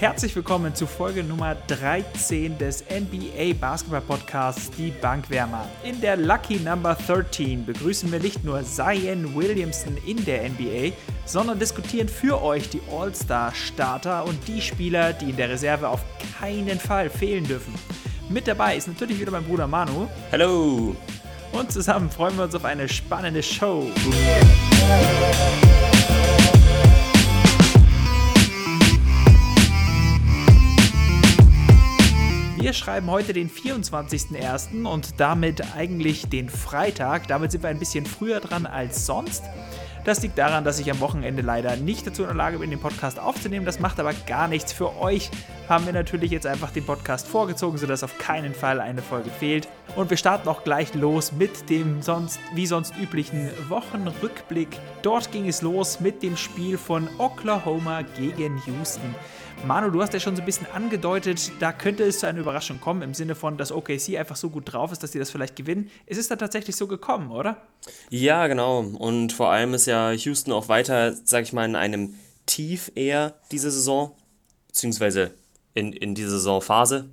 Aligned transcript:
Herzlich 0.00 0.34
willkommen 0.34 0.74
zu 0.74 0.86
Folge 0.86 1.22
Nummer 1.22 1.54
13 1.66 2.56
des 2.56 2.82
NBA 2.88 3.52
Basketball 3.60 4.00
Podcasts 4.00 4.70
Die 4.70 4.92
Bankwärmer. 4.92 5.68
In 5.84 6.00
der 6.00 6.16
Lucky 6.16 6.58
Number 6.58 6.94
13 6.94 7.66
begrüßen 7.66 8.10
wir 8.10 8.18
nicht 8.18 8.42
nur 8.42 8.64
Zion 8.64 9.34
Williamson 9.34 9.98
in 10.06 10.24
der 10.24 10.48
NBA, 10.48 10.92
sondern 11.26 11.58
diskutieren 11.58 12.08
für 12.08 12.42
euch 12.42 12.70
die 12.70 12.80
All-Star-Starter 12.90 14.24
und 14.24 14.38
die 14.48 14.62
Spieler, 14.62 15.12
die 15.12 15.28
in 15.28 15.36
der 15.36 15.50
Reserve 15.50 15.86
auf 15.86 16.00
keinen 16.40 16.80
Fall 16.80 17.10
fehlen 17.10 17.44
dürfen. 17.44 17.74
Mit 18.30 18.48
dabei 18.48 18.78
ist 18.78 18.88
natürlich 18.88 19.20
wieder 19.20 19.32
mein 19.32 19.44
Bruder 19.44 19.66
Manu. 19.66 20.08
Hallo! 20.32 20.96
Und 21.52 21.70
zusammen 21.70 22.08
freuen 22.08 22.38
wir 22.38 22.44
uns 22.44 22.54
auf 22.54 22.64
eine 22.64 22.88
spannende 22.88 23.42
Show. 23.42 23.86
Wir 32.60 32.74
schreiben 32.74 33.10
heute 33.10 33.32
den 33.32 33.48
24.01. 33.48 34.84
und 34.84 35.18
damit 35.18 35.62
eigentlich 35.74 36.28
den 36.28 36.50
Freitag. 36.50 37.26
Damit 37.26 37.52
sind 37.52 37.62
wir 37.62 37.70
ein 37.70 37.78
bisschen 37.78 38.04
früher 38.04 38.38
dran 38.38 38.66
als 38.66 39.06
sonst. 39.06 39.44
Das 40.04 40.20
liegt 40.20 40.36
daran, 40.36 40.62
dass 40.62 40.78
ich 40.78 40.90
am 40.90 41.00
Wochenende 41.00 41.40
leider 41.40 41.76
nicht 41.76 42.06
dazu 42.06 42.20
in 42.20 42.28
der 42.28 42.36
Lage 42.36 42.58
bin, 42.58 42.68
den 42.68 42.78
Podcast 42.78 43.18
aufzunehmen. 43.18 43.64
Das 43.64 43.80
macht 43.80 43.98
aber 43.98 44.12
gar 44.26 44.46
nichts. 44.46 44.74
Für 44.74 44.98
euch 44.98 45.30
haben 45.70 45.86
wir 45.86 45.94
natürlich 45.94 46.30
jetzt 46.30 46.46
einfach 46.46 46.70
den 46.70 46.84
Podcast 46.84 47.26
vorgezogen, 47.28 47.78
sodass 47.78 48.02
auf 48.02 48.18
keinen 48.18 48.52
Fall 48.52 48.78
eine 48.80 49.00
Folge 49.00 49.30
fehlt. 49.30 49.66
Und 49.96 50.10
wir 50.10 50.18
starten 50.18 50.46
auch 50.46 50.62
gleich 50.62 50.94
los 50.94 51.32
mit 51.32 51.70
dem 51.70 52.02
sonst 52.02 52.40
wie 52.54 52.66
sonst 52.66 52.94
üblichen 52.98 53.48
Wochenrückblick. 53.68 54.68
Dort 55.00 55.32
ging 55.32 55.48
es 55.48 55.62
los 55.62 56.00
mit 56.00 56.22
dem 56.22 56.36
Spiel 56.36 56.76
von 56.76 57.08
Oklahoma 57.16 58.02
gegen 58.02 58.62
Houston. 58.66 59.14
Manu, 59.66 59.90
du 59.90 60.00
hast 60.00 60.14
ja 60.14 60.20
schon 60.20 60.34
so 60.36 60.42
ein 60.42 60.46
bisschen 60.46 60.66
angedeutet, 60.72 61.52
da 61.60 61.72
könnte 61.72 62.02
es 62.04 62.20
zu 62.20 62.26
einer 62.26 62.40
Überraschung 62.40 62.80
kommen, 62.80 63.02
im 63.02 63.14
Sinne 63.14 63.34
von, 63.34 63.58
dass 63.58 63.72
OKC 63.72 64.16
einfach 64.18 64.36
so 64.36 64.48
gut 64.48 64.72
drauf 64.72 64.90
ist, 64.90 65.02
dass 65.02 65.10
die 65.10 65.18
das 65.18 65.30
vielleicht 65.30 65.54
gewinnen. 65.54 65.90
Es 66.06 66.16
ist 66.16 66.30
da 66.30 66.36
tatsächlich 66.36 66.76
so 66.76 66.86
gekommen, 66.86 67.30
oder? 67.30 67.58
Ja, 68.08 68.46
genau. 68.46 68.80
Und 68.80 69.32
vor 69.32 69.50
allem 69.50 69.74
ist 69.74 69.86
ja 69.86 70.12
Houston 70.12 70.52
auch 70.52 70.68
weiter, 70.68 71.14
sag 71.24 71.42
ich 71.44 71.52
mal, 71.52 71.66
in 71.66 71.76
einem 71.76 72.14
Tief 72.46 72.90
eher 72.94 73.34
diese 73.52 73.70
Saison, 73.70 74.16
beziehungsweise 74.68 75.32
in, 75.74 75.92
in 75.92 76.14
dieser 76.14 76.30
Saisonphase. 76.30 77.10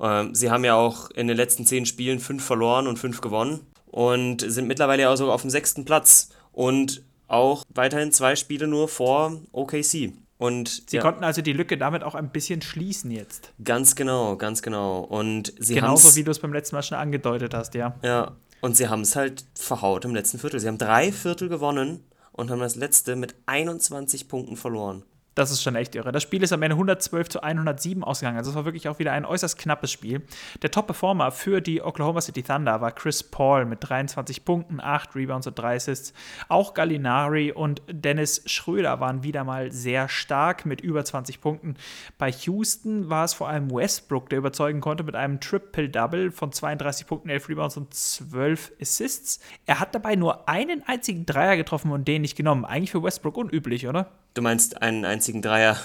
Ähm, 0.00 0.34
sie 0.34 0.50
haben 0.50 0.64
ja 0.64 0.76
auch 0.76 1.10
in 1.10 1.26
den 1.26 1.36
letzten 1.36 1.66
zehn 1.66 1.86
Spielen 1.86 2.20
fünf 2.20 2.44
verloren 2.44 2.86
und 2.86 2.98
fünf 2.98 3.20
gewonnen 3.20 3.66
und 3.86 4.40
sind 4.40 4.68
mittlerweile 4.68 5.10
auch 5.10 5.16
sogar 5.16 5.34
auf 5.34 5.42
dem 5.42 5.50
sechsten 5.50 5.84
Platz 5.84 6.30
und 6.52 7.02
auch 7.26 7.64
weiterhin 7.68 8.12
zwei 8.12 8.36
Spiele 8.36 8.68
nur 8.68 8.88
vor 8.88 9.40
OKC. 9.52 10.12
Und 10.44 10.90
sie 10.90 10.96
ja, 10.96 11.02
konnten 11.02 11.24
also 11.24 11.40
die 11.40 11.54
Lücke 11.54 11.78
damit 11.78 12.02
auch 12.02 12.14
ein 12.14 12.28
bisschen 12.28 12.60
schließen 12.60 13.10
jetzt. 13.10 13.54
Ganz 13.64 13.96
genau, 13.96 14.36
ganz 14.36 14.60
genau. 14.60 15.00
Und 15.00 15.54
sie 15.58 15.74
Genauso 15.74 16.14
wie 16.16 16.22
du 16.22 16.30
es 16.30 16.38
beim 16.38 16.52
letzten 16.52 16.76
Mal 16.76 16.82
schon 16.82 16.98
angedeutet 16.98 17.54
hast, 17.54 17.72
ja. 17.72 17.94
Ja. 18.02 18.32
Und 18.60 18.76
sie 18.76 18.88
haben 18.88 19.00
es 19.00 19.16
halt 19.16 19.46
verhaut 19.54 20.04
im 20.04 20.14
letzten 20.14 20.38
Viertel. 20.38 20.60
Sie 20.60 20.68
haben 20.68 20.76
drei 20.76 21.12
Viertel 21.12 21.48
gewonnen 21.48 22.04
und 22.32 22.50
haben 22.50 22.60
das 22.60 22.76
letzte 22.76 23.16
mit 23.16 23.34
21 23.46 24.28
Punkten 24.28 24.58
verloren. 24.58 25.02
Das 25.34 25.50
ist 25.50 25.62
schon 25.62 25.74
echt 25.74 25.94
irre. 25.94 26.12
Das 26.12 26.22
Spiel 26.22 26.42
ist 26.42 26.52
am 26.52 26.62
Ende 26.62 26.74
112 26.74 27.28
zu 27.28 27.42
107 27.42 28.04
ausgegangen. 28.04 28.38
Also 28.38 28.50
es 28.50 28.56
war 28.56 28.64
wirklich 28.64 28.88
auch 28.88 28.98
wieder 28.98 29.12
ein 29.12 29.24
äußerst 29.24 29.58
knappes 29.58 29.90
Spiel. 29.90 30.22
Der 30.62 30.70
Top-Performer 30.70 31.32
für 31.32 31.60
die 31.60 31.82
Oklahoma 31.82 32.20
City 32.20 32.42
Thunder 32.42 32.80
war 32.80 32.92
Chris 32.92 33.22
Paul 33.22 33.64
mit 33.64 33.78
23 33.82 34.44
Punkten, 34.44 34.80
8 34.80 35.16
Rebounds 35.16 35.46
und 35.46 35.58
3 35.58 35.76
Assists. 35.76 36.12
Auch 36.48 36.74
Gallinari 36.74 37.52
und 37.52 37.82
Dennis 37.90 38.42
Schröder 38.46 39.00
waren 39.00 39.24
wieder 39.24 39.44
mal 39.44 39.72
sehr 39.72 40.08
stark 40.08 40.66
mit 40.66 40.80
über 40.80 41.04
20 41.04 41.40
Punkten. 41.40 41.76
Bei 42.16 42.30
Houston 42.30 43.08
war 43.10 43.24
es 43.24 43.34
vor 43.34 43.48
allem 43.48 43.70
Westbrook, 43.70 44.28
der 44.28 44.38
überzeugen 44.38 44.80
konnte 44.80 45.02
mit 45.02 45.16
einem 45.16 45.40
Triple-Double 45.40 46.30
von 46.30 46.52
32 46.52 47.06
Punkten, 47.06 47.28
11 47.28 47.48
Rebounds 47.48 47.76
und 47.76 47.92
12 47.92 48.72
Assists. 48.80 49.40
Er 49.66 49.80
hat 49.80 49.94
dabei 49.94 50.14
nur 50.14 50.48
einen 50.48 50.82
einzigen 50.86 51.26
Dreier 51.26 51.56
getroffen 51.56 51.90
und 51.90 52.06
den 52.06 52.22
nicht 52.22 52.36
genommen. 52.36 52.64
Eigentlich 52.64 52.92
für 52.92 53.02
Westbrook 53.02 53.36
unüblich, 53.36 53.88
oder? 53.88 54.12
Du 54.34 54.42
meinst 54.42 54.82
einen 54.82 55.04
einzigen 55.04 55.42
Dreier 55.42 55.78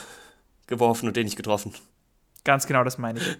geworfen 0.68 1.08
und 1.08 1.16
den 1.16 1.26
nicht 1.26 1.36
getroffen. 1.36 1.74
Ganz 2.44 2.68
genau, 2.68 2.84
das 2.84 2.98
meine 2.98 3.20
ich. 3.20 3.38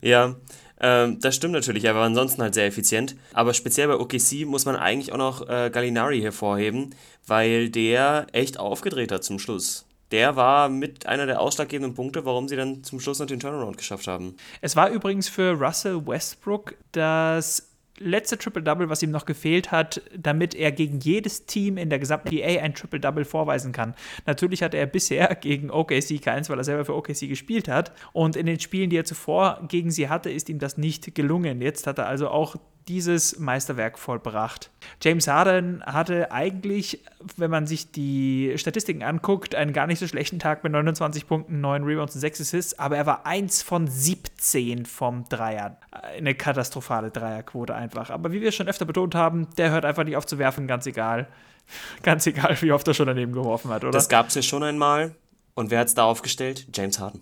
ja, 0.02 0.36
ähm, 0.80 1.18
das 1.20 1.34
stimmt 1.34 1.54
natürlich, 1.54 1.84
er 1.84 1.94
war 1.94 2.04
ansonsten 2.04 2.42
halt 2.42 2.54
sehr 2.54 2.66
effizient. 2.66 3.16
Aber 3.32 3.54
speziell 3.54 3.88
bei 3.88 3.96
OKC 3.96 4.46
muss 4.46 4.64
man 4.64 4.76
eigentlich 4.76 5.12
auch 5.12 5.18
noch 5.18 5.48
äh, 5.48 5.70
Gallinari 5.70 6.20
hervorheben, 6.20 6.94
weil 7.26 7.70
der 7.70 8.26
echt 8.32 8.58
aufgedreht 8.58 9.12
hat 9.12 9.24
zum 9.24 9.38
Schluss. 9.38 9.86
Der 10.10 10.36
war 10.36 10.68
mit 10.68 11.06
einer 11.06 11.26
der 11.26 11.40
ausschlaggebenden 11.40 11.94
Punkte, 11.94 12.24
warum 12.24 12.48
sie 12.48 12.56
dann 12.56 12.82
zum 12.82 12.98
Schluss 12.98 13.18
noch 13.18 13.26
den 13.26 13.40
Turnaround 13.40 13.76
geschafft 13.76 14.06
haben. 14.06 14.36
Es 14.62 14.74
war 14.74 14.90
übrigens 14.90 15.28
für 15.28 15.52
Russell 15.52 16.06
Westbrook 16.06 16.74
das 16.92 17.68
letzte 17.98 18.38
Triple-Double, 18.38 18.88
was 18.88 19.02
ihm 19.02 19.10
noch 19.10 19.24
gefehlt 19.24 19.70
hat, 19.70 20.02
damit 20.16 20.54
er 20.54 20.72
gegen 20.72 21.00
jedes 21.00 21.46
Team 21.46 21.76
in 21.76 21.90
der 21.90 21.98
gesamten 21.98 22.28
PA 22.30 22.46
ein 22.60 22.74
Triple-Double 22.74 23.24
vorweisen 23.24 23.72
kann. 23.72 23.94
Natürlich 24.26 24.62
hatte 24.62 24.76
er 24.76 24.86
bisher 24.86 25.34
gegen 25.40 25.70
OKC 25.70 26.20
keins, 26.22 26.48
weil 26.50 26.58
er 26.58 26.64
selber 26.64 26.84
für 26.84 26.94
OKC 26.94 27.28
gespielt 27.28 27.68
hat. 27.68 27.92
Und 28.12 28.36
in 28.36 28.46
den 28.46 28.60
Spielen, 28.60 28.90
die 28.90 28.96
er 28.96 29.04
zuvor 29.04 29.60
gegen 29.68 29.90
sie 29.90 30.08
hatte, 30.08 30.30
ist 30.30 30.48
ihm 30.48 30.58
das 30.58 30.78
nicht 30.78 31.14
gelungen. 31.14 31.60
Jetzt 31.60 31.86
hat 31.86 31.98
er 31.98 32.06
also 32.06 32.28
auch 32.28 32.56
dieses 32.88 33.38
Meisterwerk 33.38 33.98
vollbracht. 33.98 34.70
James 35.02 35.28
Harden 35.28 35.84
hatte 35.84 36.32
eigentlich, 36.32 37.04
wenn 37.36 37.50
man 37.50 37.66
sich 37.66 37.92
die 37.92 38.54
Statistiken 38.56 39.02
anguckt, 39.02 39.54
einen 39.54 39.72
gar 39.72 39.86
nicht 39.86 39.98
so 39.98 40.06
schlechten 40.06 40.38
Tag 40.38 40.64
mit 40.64 40.72
29 40.72 41.26
Punkten, 41.26 41.60
9 41.60 41.84
Rebounds 41.84 42.14
und 42.14 42.20
6 42.20 42.40
Assists, 42.40 42.78
aber 42.78 42.96
er 42.96 43.06
war 43.06 43.26
1 43.26 43.62
von 43.62 43.86
17 43.86 44.86
vom 44.86 45.28
Dreier. 45.28 45.76
Eine 45.90 46.34
katastrophale 46.34 47.10
Dreierquote 47.10 47.74
einfach. 47.74 48.10
Aber 48.10 48.32
wie 48.32 48.40
wir 48.40 48.52
schon 48.52 48.68
öfter 48.68 48.86
betont 48.86 49.14
haben, 49.14 49.48
der 49.56 49.70
hört 49.70 49.84
einfach 49.84 50.04
nicht 50.04 50.16
auf 50.16 50.26
zu 50.26 50.38
werfen, 50.38 50.66
ganz 50.66 50.86
egal. 50.86 51.28
Ganz 52.02 52.26
egal, 52.26 52.56
wie 52.62 52.72
oft 52.72 52.88
er 52.88 52.94
schon 52.94 53.08
daneben 53.08 53.32
geworfen 53.32 53.70
hat, 53.70 53.84
oder? 53.84 53.92
Das 53.92 54.08
gab 54.08 54.28
es 54.28 54.34
ja 54.34 54.40
schon 54.40 54.62
einmal. 54.62 55.14
Und 55.54 55.70
wer 55.70 55.80
hat 55.80 55.88
es 55.88 55.94
da 55.94 56.04
aufgestellt? 56.04 56.66
James 56.72 56.98
Harden. 56.98 57.20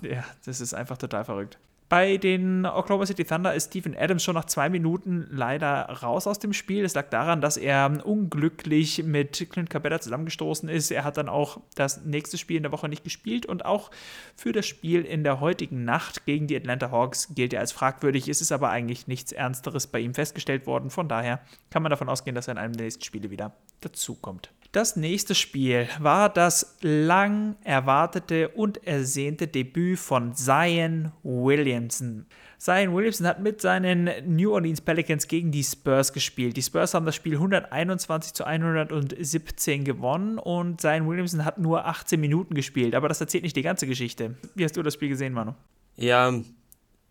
Ja, 0.00 0.24
das 0.46 0.62
ist 0.62 0.72
einfach 0.72 0.96
total 0.96 1.26
verrückt. 1.26 1.58
Bei 1.92 2.16
den 2.16 2.64
Oklahoma 2.64 3.04
City 3.04 3.22
Thunder 3.22 3.52
ist 3.52 3.66
Steven 3.66 3.94
Adams 3.94 4.24
schon 4.24 4.34
nach 4.34 4.46
zwei 4.46 4.70
Minuten 4.70 5.26
leider 5.30 5.82
raus 6.02 6.26
aus 6.26 6.38
dem 6.38 6.54
Spiel. 6.54 6.86
Es 6.86 6.94
lag 6.94 7.10
daran, 7.10 7.42
dass 7.42 7.58
er 7.58 8.00
unglücklich 8.06 9.02
mit 9.04 9.46
Clint 9.50 9.68
Capella 9.68 10.00
zusammengestoßen 10.00 10.70
ist. 10.70 10.90
Er 10.90 11.04
hat 11.04 11.18
dann 11.18 11.28
auch 11.28 11.60
das 11.74 12.02
nächste 12.02 12.38
Spiel 12.38 12.56
in 12.56 12.62
der 12.62 12.72
Woche 12.72 12.88
nicht 12.88 13.04
gespielt 13.04 13.44
und 13.44 13.66
auch 13.66 13.90
für 14.36 14.52
das 14.52 14.66
Spiel 14.66 15.02
in 15.02 15.22
der 15.22 15.40
heutigen 15.40 15.84
Nacht 15.84 16.24
gegen 16.24 16.46
die 16.46 16.56
Atlanta 16.56 16.90
Hawks 16.90 17.34
gilt 17.34 17.52
er 17.52 17.60
als 17.60 17.72
fragwürdig. 17.72 18.26
Es 18.26 18.40
ist 18.40 18.52
aber 18.52 18.70
eigentlich 18.70 19.06
nichts 19.06 19.30
Ernsteres 19.30 19.86
bei 19.86 19.98
ihm 19.98 20.14
festgestellt 20.14 20.66
worden. 20.66 20.88
Von 20.88 21.08
daher 21.08 21.40
kann 21.68 21.82
man 21.82 21.90
davon 21.90 22.08
ausgehen, 22.08 22.34
dass 22.34 22.48
er 22.48 22.52
in 22.52 22.58
einem 22.58 22.72
der 22.72 22.84
nächsten 22.84 23.04
Spiele 23.04 23.28
wieder 23.28 23.52
dazukommt. 23.82 24.50
Das 24.72 24.96
nächste 24.96 25.34
Spiel 25.34 25.86
war 25.98 26.30
das 26.30 26.78
lang 26.80 27.56
erwartete 27.62 28.48
und 28.48 28.86
ersehnte 28.86 29.46
Debüt 29.46 29.98
von 29.98 30.34
Zion 30.34 31.12
Williamson. 31.22 32.24
Zion 32.56 32.94
Williamson 32.94 33.26
hat 33.26 33.38
mit 33.42 33.60
seinen 33.60 34.08
New 34.24 34.50
Orleans 34.50 34.80
Pelicans 34.80 35.28
gegen 35.28 35.52
die 35.52 35.62
Spurs 35.62 36.14
gespielt. 36.14 36.56
Die 36.56 36.62
Spurs 36.62 36.94
haben 36.94 37.04
das 37.04 37.16
Spiel 37.16 37.34
121 37.34 38.32
zu 38.32 38.44
117 38.44 39.84
gewonnen 39.84 40.38
und 40.38 40.80
Zion 40.80 41.06
Williamson 41.06 41.44
hat 41.44 41.58
nur 41.58 41.84
18 41.84 42.18
Minuten 42.18 42.54
gespielt. 42.54 42.94
Aber 42.94 43.10
das 43.10 43.20
erzählt 43.20 43.42
nicht 43.42 43.56
die 43.56 43.60
ganze 43.60 43.86
Geschichte. 43.86 44.36
Wie 44.54 44.64
hast 44.64 44.74
du 44.78 44.82
das 44.82 44.94
Spiel 44.94 45.10
gesehen, 45.10 45.34
Manu? 45.34 45.52
Ja, 45.96 46.32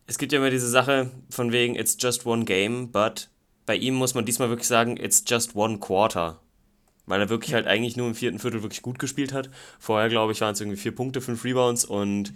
es 0.07 0.17
gibt 0.17 0.31
ja 0.31 0.39
immer 0.39 0.49
diese 0.49 0.67
Sache 0.67 1.11
von 1.29 1.51
wegen, 1.51 1.75
it's 1.75 1.95
just 1.99 2.25
one 2.25 2.43
game, 2.43 2.91
but 2.91 3.29
bei 3.67 3.75
ihm 3.75 3.93
muss 3.93 4.15
man 4.15 4.25
diesmal 4.25 4.49
wirklich 4.49 4.67
sagen, 4.67 4.97
it's 4.97 5.23
just 5.27 5.55
one 5.55 5.77
quarter 5.77 6.40
weil 7.11 7.21
er 7.21 7.29
wirklich 7.29 7.53
halt 7.53 7.67
eigentlich 7.67 7.97
nur 7.97 8.07
im 8.07 8.15
vierten 8.15 8.39
Viertel 8.39 8.63
wirklich 8.63 8.81
gut 8.81 8.97
gespielt 8.97 9.33
hat. 9.33 9.49
Vorher, 9.79 10.09
glaube 10.09 10.31
ich, 10.31 10.41
waren 10.41 10.53
es 10.53 10.61
irgendwie 10.61 10.77
vier 10.77 10.95
Punkte, 10.95 11.19
fünf 11.19 11.43
Rebounds 11.43 11.83
und 11.83 12.33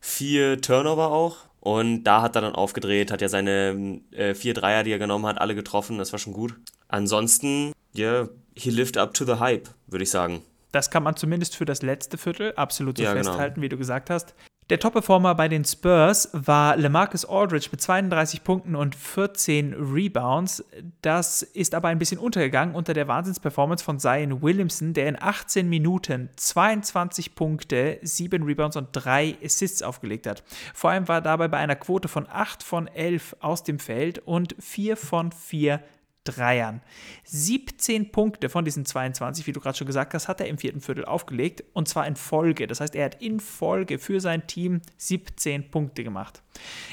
vier 0.00 0.60
Turnover 0.60 1.12
auch. 1.12 1.38
Und 1.60 2.04
da 2.04 2.22
hat 2.22 2.36
er 2.36 2.42
dann 2.42 2.54
aufgedreht, 2.54 3.10
hat 3.10 3.22
ja 3.22 3.28
seine 3.28 4.00
äh, 4.10 4.34
vier 4.34 4.52
Dreier, 4.52 4.82
die 4.82 4.90
er 4.90 4.98
genommen 4.98 5.26
hat, 5.26 5.40
alle 5.40 5.54
getroffen. 5.54 5.98
Das 5.98 6.12
war 6.12 6.18
schon 6.18 6.32
gut. 6.32 6.54
Ansonsten, 6.88 7.72
ja, 7.92 8.12
yeah, 8.12 8.28
he 8.54 8.70
lived 8.70 8.98
up 8.98 9.14
to 9.14 9.24
the 9.24 9.40
hype, 9.40 9.68
würde 9.86 10.02
ich 10.02 10.10
sagen. 10.10 10.42
Das 10.72 10.90
kann 10.90 11.02
man 11.02 11.16
zumindest 11.16 11.56
für 11.56 11.64
das 11.64 11.82
letzte 11.82 12.18
Viertel 12.18 12.52
absolut 12.56 12.98
so 12.98 13.04
ja, 13.04 13.14
genau. 13.14 13.24
festhalten, 13.24 13.54
genau. 13.54 13.64
wie 13.64 13.68
du 13.68 13.78
gesagt 13.78 14.10
hast. 14.10 14.34
Der 14.68 14.80
Top-Performer 14.80 15.36
bei 15.36 15.46
den 15.46 15.64
Spurs 15.64 16.28
war 16.32 16.76
LeMarcus 16.76 17.24
Aldridge 17.24 17.68
mit 17.70 17.80
32 17.80 18.42
Punkten 18.42 18.74
und 18.74 18.96
14 18.96 19.74
Rebounds. 19.74 20.64
Das 21.02 21.42
ist 21.42 21.72
aber 21.72 21.86
ein 21.86 22.00
bisschen 22.00 22.18
untergegangen 22.18 22.74
unter 22.74 22.92
der 22.92 23.06
Wahnsinnsperformance 23.06 23.84
von 23.84 24.00
Zion 24.00 24.42
Williamson, 24.42 24.92
der 24.92 25.08
in 25.08 25.22
18 25.22 25.68
Minuten 25.68 26.30
22 26.34 27.36
Punkte, 27.36 28.00
7 28.02 28.42
Rebounds 28.42 28.74
und 28.74 28.88
3 28.90 29.36
Assists 29.40 29.84
aufgelegt 29.84 30.26
hat. 30.26 30.42
Vor 30.74 30.90
allem 30.90 31.06
war 31.06 31.18
er 31.18 31.22
dabei 31.22 31.46
bei 31.46 31.58
einer 31.58 31.76
Quote 31.76 32.08
von 32.08 32.26
8 32.28 32.64
von 32.64 32.88
11 32.88 33.36
aus 33.38 33.62
dem 33.62 33.78
Feld 33.78 34.18
und 34.18 34.56
4 34.58 34.96
von 34.96 35.30
4 35.30 35.80
Dreiern. 36.26 36.82
17 37.24 38.12
Punkte 38.12 38.48
von 38.48 38.64
diesen 38.64 38.84
22, 38.84 39.46
wie 39.46 39.52
du 39.52 39.60
gerade 39.60 39.78
schon 39.78 39.86
gesagt 39.86 40.14
hast, 40.14 40.28
hat 40.28 40.40
er 40.40 40.48
im 40.48 40.58
vierten 40.58 40.80
Viertel 40.80 41.04
aufgelegt 41.04 41.64
und 41.72 41.88
zwar 41.88 42.06
in 42.06 42.16
Folge. 42.16 42.66
Das 42.66 42.80
heißt, 42.80 42.94
er 42.94 43.06
hat 43.06 43.22
in 43.22 43.40
Folge 43.40 43.98
für 43.98 44.20
sein 44.20 44.46
Team 44.46 44.82
17 44.98 45.70
Punkte 45.70 46.04
gemacht. 46.04 46.42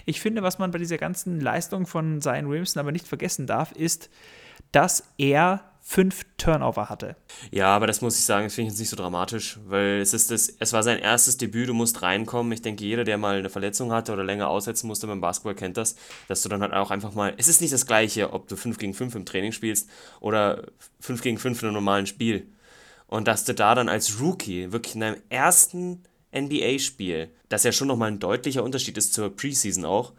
Ich 0.05 0.21
finde, 0.21 0.43
was 0.43 0.59
man 0.59 0.71
bei 0.71 0.79
dieser 0.79 0.97
ganzen 0.97 1.39
Leistung 1.39 1.85
von 1.85 2.21
Zion 2.21 2.49
Williamson 2.49 2.79
aber 2.79 2.91
nicht 2.91 3.07
vergessen 3.07 3.47
darf, 3.47 3.71
ist, 3.71 4.09
dass 4.71 5.03
er 5.17 5.72
fünf 5.85 6.23
Turnover 6.37 6.89
hatte. 6.89 7.17
Ja, 7.51 7.67
aber 7.75 7.87
das 7.87 8.01
muss 8.01 8.17
ich 8.17 8.23
sagen, 8.23 8.45
das 8.45 8.55
finde 8.55 8.67
ich 8.67 8.73
jetzt 8.73 8.79
nicht 8.79 8.89
so 8.89 8.95
dramatisch, 8.95 9.59
weil 9.67 9.99
es 9.99 10.13
ist 10.13 10.31
das, 10.31 10.47
es 10.57 10.71
war 10.71 10.81
sein 10.81 10.97
erstes 10.97 11.37
Debüt, 11.37 11.67
du 11.67 11.73
musst 11.73 12.01
reinkommen. 12.01 12.53
Ich 12.53 12.61
denke, 12.61 12.85
jeder, 12.85 13.03
der 13.03 13.17
mal 13.17 13.37
eine 13.37 13.49
Verletzung 13.49 13.91
hatte 13.91 14.13
oder 14.13 14.23
länger 14.23 14.47
aussetzen 14.47 14.87
musste 14.87 15.07
beim 15.07 15.19
Basketball, 15.19 15.55
kennt 15.55 15.75
das, 15.75 15.95
dass 16.29 16.41
du 16.41 16.47
dann 16.47 16.61
halt 16.61 16.73
auch 16.73 16.89
einfach 16.89 17.13
mal, 17.13 17.33
es 17.37 17.49
ist 17.49 17.59
nicht 17.59 17.73
das 17.73 17.85
gleiche, 17.85 18.31
ob 18.31 18.47
du 18.47 18.55
5 18.55 18.77
gegen 18.77 18.93
5 18.93 19.13
im 19.13 19.25
Training 19.25 19.51
spielst 19.51 19.89
oder 20.21 20.63
5 21.01 21.21
gegen 21.21 21.37
5 21.37 21.61
in 21.61 21.67
einem 21.67 21.75
normalen 21.75 22.07
Spiel. 22.07 22.47
Und 23.07 23.27
dass 23.27 23.43
du 23.43 23.53
da 23.53 23.75
dann 23.75 23.89
als 23.89 24.21
Rookie 24.21 24.71
wirklich 24.71 24.95
in 24.95 25.01
deinem 25.01 25.21
ersten 25.29 26.03
NBA-Spiel, 26.33 27.29
das 27.49 27.63
ja 27.63 27.73
schon 27.73 27.89
nochmal 27.89 28.09
ein 28.09 28.19
deutlicher 28.19 28.63
Unterschied 28.63 28.97
ist 28.97 29.13
zur 29.13 29.35
Preseason 29.35 29.85
auch, 29.85 30.13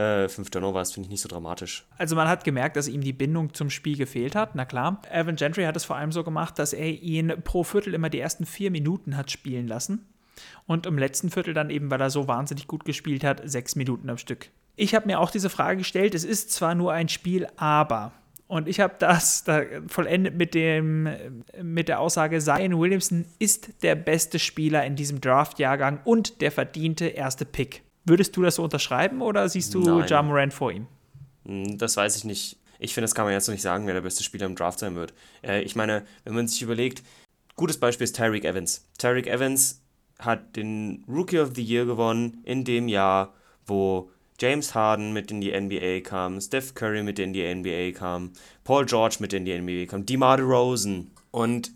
äh, 0.00 0.28
fünf 0.28 0.50
Turnovers 0.50 0.92
finde 0.92 1.06
ich 1.06 1.10
nicht 1.10 1.20
so 1.20 1.28
dramatisch. 1.28 1.86
Also 1.98 2.16
man 2.16 2.28
hat 2.28 2.44
gemerkt, 2.44 2.76
dass 2.76 2.88
ihm 2.88 3.02
die 3.02 3.12
Bindung 3.12 3.52
zum 3.54 3.70
Spiel 3.70 3.96
gefehlt 3.96 4.34
hat, 4.34 4.54
na 4.54 4.64
klar. 4.64 5.02
Evan 5.10 5.36
Gentry 5.36 5.64
hat 5.64 5.76
es 5.76 5.84
vor 5.84 5.96
allem 5.96 6.12
so 6.12 6.24
gemacht, 6.24 6.58
dass 6.58 6.72
er 6.72 6.88
ihn 6.88 7.32
pro 7.44 7.62
Viertel 7.64 7.94
immer 7.94 8.08
die 8.08 8.20
ersten 8.20 8.46
vier 8.46 8.70
Minuten 8.70 9.16
hat 9.16 9.30
spielen 9.30 9.68
lassen. 9.68 10.06
Und 10.66 10.86
im 10.86 10.96
letzten 10.96 11.30
Viertel 11.30 11.52
dann 11.52 11.68
eben, 11.68 11.90
weil 11.90 12.00
er 12.00 12.10
so 12.10 12.26
wahnsinnig 12.26 12.66
gut 12.66 12.84
gespielt 12.84 13.24
hat, 13.24 13.42
sechs 13.44 13.76
Minuten 13.76 14.08
am 14.08 14.16
Stück. 14.16 14.48
Ich 14.76 14.94
habe 14.94 15.06
mir 15.06 15.20
auch 15.20 15.30
diese 15.30 15.50
Frage 15.50 15.78
gestellt, 15.78 16.14
es 16.14 16.24
ist 16.24 16.52
zwar 16.52 16.74
nur 16.74 16.92
ein 16.92 17.08
Spiel, 17.08 17.46
aber 17.56 18.12
und 18.46 18.66
ich 18.66 18.80
habe 18.80 18.94
das 18.98 19.44
da 19.44 19.62
vollendet 19.86 20.36
mit, 20.36 20.54
dem, 20.54 21.08
mit 21.62 21.86
der 21.86 22.00
Aussage, 22.00 22.40
Zion 22.40 22.80
Williamson 22.80 23.26
ist 23.38 23.84
der 23.84 23.94
beste 23.94 24.40
Spieler 24.40 24.84
in 24.84 24.96
diesem 24.96 25.20
Draft-Jahrgang 25.20 26.00
und 26.04 26.40
der 26.40 26.50
verdiente 26.50 27.06
erste 27.06 27.44
Pick. 27.44 27.82
Würdest 28.10 28.36
du 28.36 28.42
das 28.42 28.56
so 28.56 28.64
unterschreiben 28.64 29.22
oder 29.22 29.48
siehst 29.48 29.72
du. 29.72 30.00
Ja 30.00 30.22
Morant 30.22 30.52
vor 30.52 30.72
ihm? 30.72 30.88
Hm, 31.46 31.78
das 31.78 31.96
weiß 31.96 32.16
ich 32.16 32.24
nicht. 32.24 32.58
Ich 32.80 32.92
finde, 32.92 33.04
das 33.04 33.14
kann 33.14 33.24
man 33.24 33.32
jetzt 33.32 33.46
noch 33.46 33.52
nicht 33.52 33.62
sagen, 33.62 33.86
wer 33.86 33.94
der 33.94 34.00
beste 34.00 34.24
Spieler 34.24 34.46
im 34.46 34.56
Draft 34.56 34.80
sein 34.80 34.96
wird. 34.96 35.14
Äh, 35.44 35.62
ich 35.62 35.76
meine, 35.76 36.04
wenn 36.24 36.34
man 36.34 36.48
sich 36.48 36.60
überlegt, 36.60 37.04
gutes 37.54 37.78
Beispiel 37.78 38.04
ist 38.04 38.16
Tyreek 38.16 38.44
Evans. 38.44 38.88
Tyreek 38.98 39.28
Evans 39.28 39.80
hat 40.18 40.56
den 40.56 41.04
Rookie 41.06 41.38
of 41.38 41.52
the 41.54 41.62
Year 41.62 41.84
gewonnen 41.84 42.42
in 42.44 42.64
dem 42.64 42.88
Jahr, 42.88 43.32
wo 43.64 44.10
James 44.40 44.74
Harden 44.74 45.12
mit 45.12 45.30
in 45.30 45.40
die 45.40 45.52
NBA 45.52 46.00
kam, 46.00 46.40
Steph 46.40 46.74
Curry 46.74 47.04
mit 47.04 47.20
in 47.20 47.32
die 47.32 47.54
NBA 47.54 47.96
kam, 47.96 48.32
Paul 48.64 48.86
George 48.86 49.18
mit 49.20 49.32
in 49.32 49.44
die 49.44 49.56
NBA 49.56 49.86
kam, 49.86 50.04
DeMar 50.04 50.38
DeRozan. 50.38 51.12
Und 51.30 51.70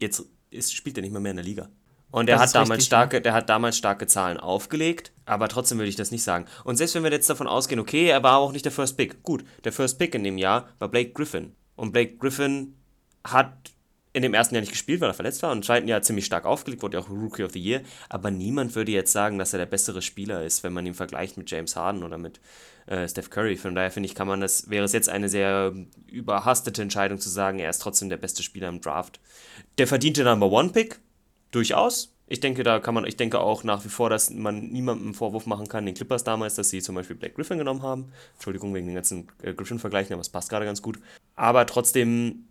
jetzt 0.00 0.24
ist, 0.50 0.74
spielt 0.74 0.98
er 0.98 1.02
nicht 1.02 1.12
mehr, 1.12 1.20
mehr 1.20 1.30
in 1.30 1.36
der 1.36 1.46
Liga. 1.46 1.68
Und 2.16 2.30
er 2.30 2.38
hat 2.38 2.54
damals 2.54 2.70
richtig, 2.70 2.86
starke, 2.86 3.20
der 3.20 3.34
hat 3.34 3.50
damals 3.50 3.76
starke 3.76 4.06
Zahlen 4.06 4.38
aufgelegt, 4.38 5.12
aber 5.26 5.48
trotzdem 5.48 5.76
würde 5.76 5.90
ich 5.90 5.96
das 5.96 6.10
nicht 6.10 6.22
sagen. 6.22 6.46
Und 6.64 6.76
selbst 6.76 6.94
wenn 6.94 7.04
wir 7.04 7.10
jetzt 7.10 7.28
davon 7.28 7.46
ausgehen, 7.46 7.78
okay, 7.78 8.06
er 8.06 8.22
war 8.22 8.38
auch 8.38 8.52
nicht 8.52 8.64
der 8.64 8.72
First 8.72 8.96
Pick. 8.96 9.22
Gut, 9.22 9.44
der 9.64 9.72
First 9.72 9.98
Pick 9.98 10.14
in 10.14 10.24
dem 10.24 10.38
Jahr 10.38 10.66
war 10.78 10.88
Blake 10.88 11.10
Griffin. 11.10 11.54
Und 11.74 11.92
Blake 11.92 12.16
Griffin 12.16 12.74
hat 13.22 13.52
in 14.14 14.22
dem 14.22 14.32
ersten 14.32 14.54
Jahr 14.54 14.62
nicht 14.62 14.72
gespielt, 14.72 15.02
weil 15.02 15.10
er 15.10 15.14
verletzt 15.14 15.42
war. 15.42 15.50
Und 15.50 15.58
im 15.58 15.62
zweiten 15.62 15.88
Jahr 15.88 16.00
ziemlich 16.00 16.24
stark 16.24 16.46
aufgelegt, 16.46 16.82
wurde 16.82 16.96
ja 16.96 17.04
auch 17.04 17.10
Rookie 17.10 17.44
of 17.44 17.52
the 17.52 17.60
Year. 17.60 17.82
Aber 18.08 18.30
niemand 18.30 18.74
würde 18.74 18.92
jetzt 18.92 19.12
sagen, 19.12 19.36
dass 19.36 19.52
er 19.52 19.58
der 19.58 19.66
bessere 19.66 20.00
Spieler 20.00 20.42
ist, 20.42 20.64
wenn 20.64 20.72
man 20.72 20.86
ihn 20.86 20.94
vergleicht 20.94 21.36
mit 21.36 21.50
James 21.50 21.76
Harden 21.76 22.02
oder 22.02 22.16
mit 22.16 22.40
äh, 22.86 23.06
Steph 23.06 23.28
Curry. 23.28 23.56
Von 23.56 23.74
daher 23.74 23.90
finde 23.90 24.08
ich, 24.08 24.14
kann 24.14 24.26
man 24.26 24.40
das, 24.40 24.70
wäre 24.70 24.86
es 24.86 24.94
jetzt 24.94 25.10
eine 25.10 25.28
sehr 25.28 25.74
überhastete 26.06 26.80
Entscheidung 26.80 27.18
zu 27.18 27.28
sagen, 27.28 27.58
er 27.58 27.68
ist 27.68 27.82
trotzdem 27.82 28.08
der 28.08 28.16
beste 28.16 28.42
Spieler 28.42 28.70
im 28.70 28.80
Draft. 28.80 29.20
Der 29.76 29.86
verdiente 29.86 30.24
Number 30.24 30.50
One 30.50 30.70
Pick, 30.70 30.98
durchaus. 31.56 32.12
Ich 32.28 32.40
denke, 32.40 32.64
da 32.64 32.80
kann 32.80 32.94
man, 32.94 33.06
ich 33.06 33.16
denke 33.16 33.38
auch 33.38 33.62
nach 33.62 33.84
wie 33.84 33.88
vor, 33.88 34.10
dass 34.10 34.30
man 34.30 34.68
niemandem 34.68 35.06
einen 35.06 35.14
Vorwurf 35.14 35.46
machen 35.46 35.68
kann, 35.68 35.86
den 35.86 35.94
Clippers 35.94 36.24
damals, 36.24 36.56
dass 36.56 36.70
sie 36.70 36.82
zum 36.82 36.96
Beispiel 36.96 37.14
Black 37.16 37.36
Griffin 37.36 37.58
genommen 37.58 37.82
haben. 37.82 38.12
Entschuldigung 38.34 38.74
wegen 38.74 38.86
den 38.86 38.96
ganzen 38.96 39.28
äh, 39.42 39.54
Griffin-Vergleichen, 39.54 40.12
aber 40.12 40.22
es 40.22 40.28
passt 40.28 40.50
gerade 40.50 40.64
ganz 40.64 40.82
gut. 40.82 40.98
Aber 41.36 41.66
trotzdem, 41.66 42.46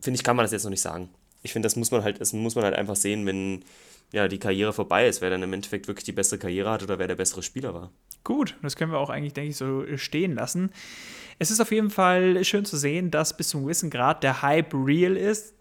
finde 0.00 0.16
ich, 0.16 0.24
kann 0.24 0.36
man 0.36 0.44
das 0.44 0.52
jetzt 0.52 0.64
noch 0.64 0.70
nicht 0.70 0.80
sagen. 0.80 1.08
Ich 1.42 1.52
finde, 1.52 1.66
das 1.66 1.76
muss 1.76 1.90
man 1.90 2.04
halt, 2.04 2.20
das 2.20 2.32
muss 2.32 2.54
man 2.54 2.64
halt 2.64 2.76
einfach 2.76 2.96
sehen, 2.96 3.26
wenn 3.26 3.64
ja, 4.12 4.28
die 4.28 4.38
Karriere 4.38 4.72
vorbei 4.72 5.06
ist, 5.06 5.20
wer 5.20 5.30
dann 5.30 5.42
im 5.42 5.52
Endeffekt 5.52 5.88
wirklich 5.88 6.04
die 6.04 6.12
bessere 6.12 6.38
Karriere 6.38 6.70
hat 6.70 6.82
oder 6.82 6.98
wer 6.98 7.08
der 7.08 7.16
bessere 7.16 7.42
Spieler 7.42 7.74
war. 7.74 7.90
Gut, 8.24 8.56
das 8.62 8.76
können 8.76 8.92
wir 8.92 8.98
auch 8.98 9.10
eigentlich, 9.10 9.34
denke 9.34 9.50
ich, 9.50 9.56
so 9.56 9.84
stehen 9.96 10.34
lassen. 10.34 10.70
Es 11.38 11.50
ist 11.50 11.60
auf 11.60 11.72
jeden 11.72 11.90
Fall 11.90 12.42
schön 12.44 12.64
zu 12.64 12.76
sehen, 12.76 13.10
dass 13.10 13.36
bis 13.36 13.48
zum 13.48 13.64
gewissen 13.64 13.90
Grad 13.90 14.22
der 14.22 14.42
Hype 14.42 14.72
real 14.74 15.16
ist. 15.16 15.54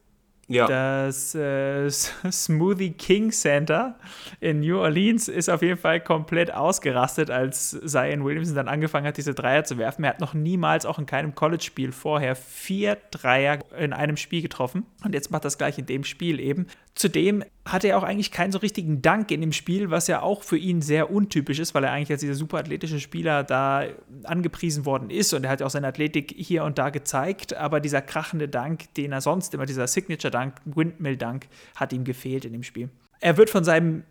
Ja. 0.48 0.66
Das 0.68 1.36
äh, 1.36 1.90
Smoothie 2.32 2.92
King 2.92 3.32
Center 3.32 3.96
in 4.40 4.62
New 4.62 4.80
Orleans 4.80 5.28
ist 5.28 5.50
auf 5.50 5.62
jeden 5.62 5.78
Fall 5.78 6.00
komplett 6.00 6.54
ausgerastet, 6.54 7.30
als 7.30 7.78
Zion 7.86 8.24
Williamson 8.24 8.56
dann 8.56 8.68
angefangen 8.68 9.06
hat, 9.08 9.18
diese 9.18 9.34
Dreier 9.34 9.66
zu 9.66 9.78
werfen. 9.78 10.06
Er 10.06 10.12
hat 10.12 10.22
noch 10.22 10.34
niemals, 10.34 10.86
auch 10.86 11.00
in 11.00 11.06
keinem 11.06 11.36
College-Spiel 11.36 11.92
vorher, 11.92 12.36
vier 12.36 12.98
Dreier 13.12 13.60
in 13.78 13.92
einem 13.92 14.16
Spiel 14.16 14.42
getroffen. 14.42 14.86
Und 15.04 15.14
jetzt 15.14 15.32
macht 15.32 15.44
das 15.44 15.58
gleich 15.58 15.78
in 15.78 15.86
dem 15.86 16.06
Spiel 16.06 16.40
eben. 16.40 16.68
Zudem 16.98 17.44
hatte 17.64 17.90
er 17.90 18.00
auch 18.00 18.04
eigentlich 18.04 18.32
keinen 18.32 18.52
so 18.52 18.58
richtigen 18.58 19.04
Dank 19.04 19.30
in 19.30 19.40
dem 19.40 19.52
Spiel, 19.52 19.92
was 19.92 20.08
ja 20.08 20.24
auch 20.24 20.42
für 20.42 20.58
ihn 20.58 20.82
sehr 20.82 21.12
untypisch 21.12 21.60
ist, 21.60 21.76
weil 21.76 21.84
er 21.84 21.92
eigentlich 21.92 22.10
als 22.10 22.22
dieser 22.22 22.34
super 22.34 22.58
athletische 22.58 23.00
Spieler 23.00 23.44
da 23.44 23.84
angepriesen 24.24 24.84
worden 24.84 25.12
ist 25.12 25.32
und 25.32 25.44
er 25.44 25.52
hat 25.52 25.60
ja 25.60 25.68
auch 25.68 25.72
seine 25.72 25.86
Athletik 25.86 26.34
hier 26.36 26.64
und 26.64 26.80
da 26.80 26.90
gezeigt, 26.90 27.56
aber 27.56 27.82
dieser 27.82 28.02
krachende 28.02 28.50
Dank, 28.50 28.92
den 28.96 29.12
er 29.12 29.22
sonst 29.22 29.54
immer, 29.54 29.68
dieser 29.68 29.86
Signature-Dank, 29.86 30.56
Windmill-Dank, 30.66 31.48
hat 31.76 31.94
ihm 31.94 32.04
gefehlt 32.04 32.46
in 32.46 32.54
dem 32.54 32.64
Spiel. 32.64 32.90
Er 33.20 33.38
wird 33.38 33.52
von 33.52 33.64
seinem 33.64 34.02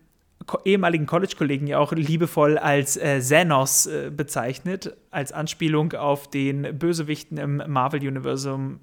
ehemaligen 0.64 1.06
College-Kollegen 1.06 1.66
ja 1.66 1.80
auch 1.80 1.90
liebevoll 1.90 2.56
als 2.56 2.96
äh, 2.96 3.18
Xenos 3.18 3.86
äh, 3.86 4.12
bezeichnet, 4.14 4.96
als 5.10 5.32
Anspielung 5.32 5.92
auf 5.94 6.30
den 6.30 6.78
Bösewichten 6.78 7.36
im 7.36 7.60
Marvel-Universum 7.66 8.78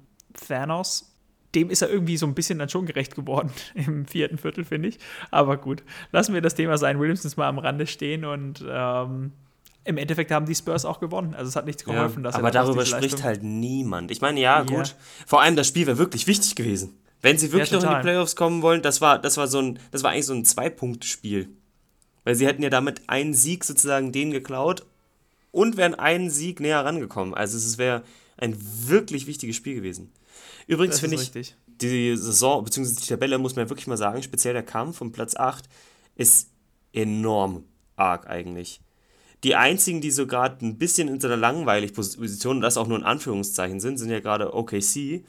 Thanos 0.46 1.13
dem 1.54 1.70
ist 1.70 1.82
er 1.82 1.90
irgendwie 1.90 2.16
so 2.16 2.26
ein 2.26 2.34
bisschen 2.34 2.58
dann 2.58 2.68
schon 2.68 2.86
gerecht 2.86 3.14
geworden 3.14 3.50
im 3.74 4.06
vierten 4.06 4.38
Viertel, 4.38 4.64
finde 4.64 4.88
ich. 4.88 4.98
Aber 5.30 5.56
gut, 5.56 5.82
lassen 6.12 6.34
wir 6.34 6.40
das 6.40 6.54
Thema 6.54 6.78
sein 6.78 6.98
Williamsons 7.00 7.36
mal 7.36 7.48
am 7.48 7.58
Rande 7.58 7.86
stehen 7.86 8.24
und 8.24 8.64
ähm, 8.68 9.32
im 9.84 9.98
Endeffekt 9.98 10.30
haben 10.30 10.46
die 10.46 10.54
Spurs 10.54 10.84
auch 10.84 10.98
gewonnen. 10.98 11.34
Also 11.34 11.48
es 11.48 11.56
hat 11.56 11.66
nichts 11.66 11.84
geholfen. 11.84 12.22
Ja, 12.24 12.30
dass 12.30 12.36
aber 12.36 12.50
darüber 12.50 12.86
spricht 12.86 13.22
halt 13.22 13.42
niemand. 13.42 14.10
Ich 14.10 14.20
meine, 14.20 14.40
ja, 14.40 14.62
gut. 14.62 14.88
Ja. 14.88 14.94
Vor 15.26 15.42
allem 15.42 15.56
das 15.56 15.68
Spiel 15.68 15.86
wäre 15.86 15.98
wirklich 15.98 16.26
wichtig 16.26 16.54
gewesen. 16.54 16.98
Wenn 17.20 17.38
sie 17.38 17.52
wirklich 17.52 17.70
ja, 17.70 17.78
noch 17.78 17.90
in 17.90 17.96
die 17.96 18.02
Playoffs 18.02 18.36
kommen 18.36 18.62
wollen, 18.62 18.82
das 18.82 19.00
war, 19.00 19.18
das 19.18 19.36
war 19.36 19.46
so 19.46 19.58
ein, 19.58 19.78
das 19.90 20.02
war 20.02 20.10
eigentlich 20.10 20.26
so 20.26 20.34
ein 20.34 20.44
Zwei-Punkt-Spiel. 20.44 21.48
Weil 22.24 22.34
sie 22.34 22.46
hätten 22.46 22.62
ja 22.62 22.70
damit 22.70 23.02
einen 23.06 23.34
Sieg 23.34 23.64
sozusagen 23.64 24.12
denen 24.12 24.30
geklaut 24.30 24.84
und 25.50 25.76
wären 25.76 25.94
einen 25.94 26.30
Sieg 26.30 26.60
näher 26.60 26.84
rangekommen. 26.84 27.34
Also 27.34 27.56
es 27.56 27.78
wäre 27.78 28.02
ein 28.36 28.56
wirklich 28.58 29.26
wichtiges 29.26 29.56
Spiel 29.56 29.74
gewesen. 29.74 30.12
Übrigens 30.66 31.00
finde 31.00 31.16
ich, 31.16 31.22
richtig. 31.22 31.56
die 31.66 32.16
Saison, 32.16 32.64
beziehungsweise 32.64 33.00
die 33.00 33.08
Tabelle, 33.08 33.38
muss 33.38 33.56
man 33.56 33.68
wirklich 33.68 33.86
mal 33.86 33.96
sagen, 33.96 34.22
speziell 34.22 34.54
der 34.54 34.62
Kampf 34.62 35.00
um 35.00 35.12
Platz 35.12 35.36
8 35.36 35.68
ist 36.16 36.50
enorm 36.92 37.64
arg 37.96 38.28
eigentlich. 38.28 38.80
Die 39.42 39.56
einzigen, 39.56 40.00
die 40.00 40.10
so 40.10 40.26
gerade 40.26 40.64
ein 40.64 40.78
bisschen 40.78 41.08
in 41.08 41.20
so 41.20 41.26
einer 41.26 41.36
langweilig 41.36 41.92
Position, 41.92 42.56
und 42.56 42.62
das 42.62 42.78
auch 42.78 42.86
nur 42.86 42.98
in 42.98 43.04
Anführungszeichen 43.04 43.78
sind, 43.78 43.98
sind 43.98 44.10
ja 44.10 44.20
gerade 44.20 44.54
OKC, 44.54 45.24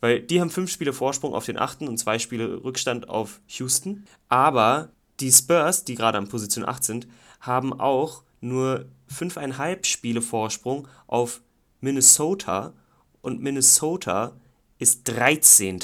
weil 0.00 0.20
die 0.22 0.40
haben 0.40 0.50
fünf 0.50 0.70
Spiele 0.70 0.92
Vorsprung 0.92 1.34
auf 1.34 1.46
den 1.46 1.58
achten 1.58 1.86
und 1.86 1.98
zwei 1.98 2.18
Spiele 2.18 2.64
Rückstand 2.64 3.08
auf 3.08 3.40
Houston. 3.46 4.04
Aber 4.28 4.90
die 5.20 5.30
Spurs, 5.30 5.84
die 5.84 5.94
gerade 5.94 6.18
an 6.18 6.28
Position 6.28 6.66
8 6.66 6.82
sind, 6.82 7.08
haben 7.40 7.78
auch 7.78 8.24
nur 8.40 8.86
fünfeinhalb 9.06 9.86
Spiele 9.86 10.22
Vorsprung 10.22 10.88
auf 11.06 11.42
Minnesota 11.80 12.72
und 13.22 13.40
Minnesota 13.40 14.32
ist 14.80 15.04
13. 15.04 15.78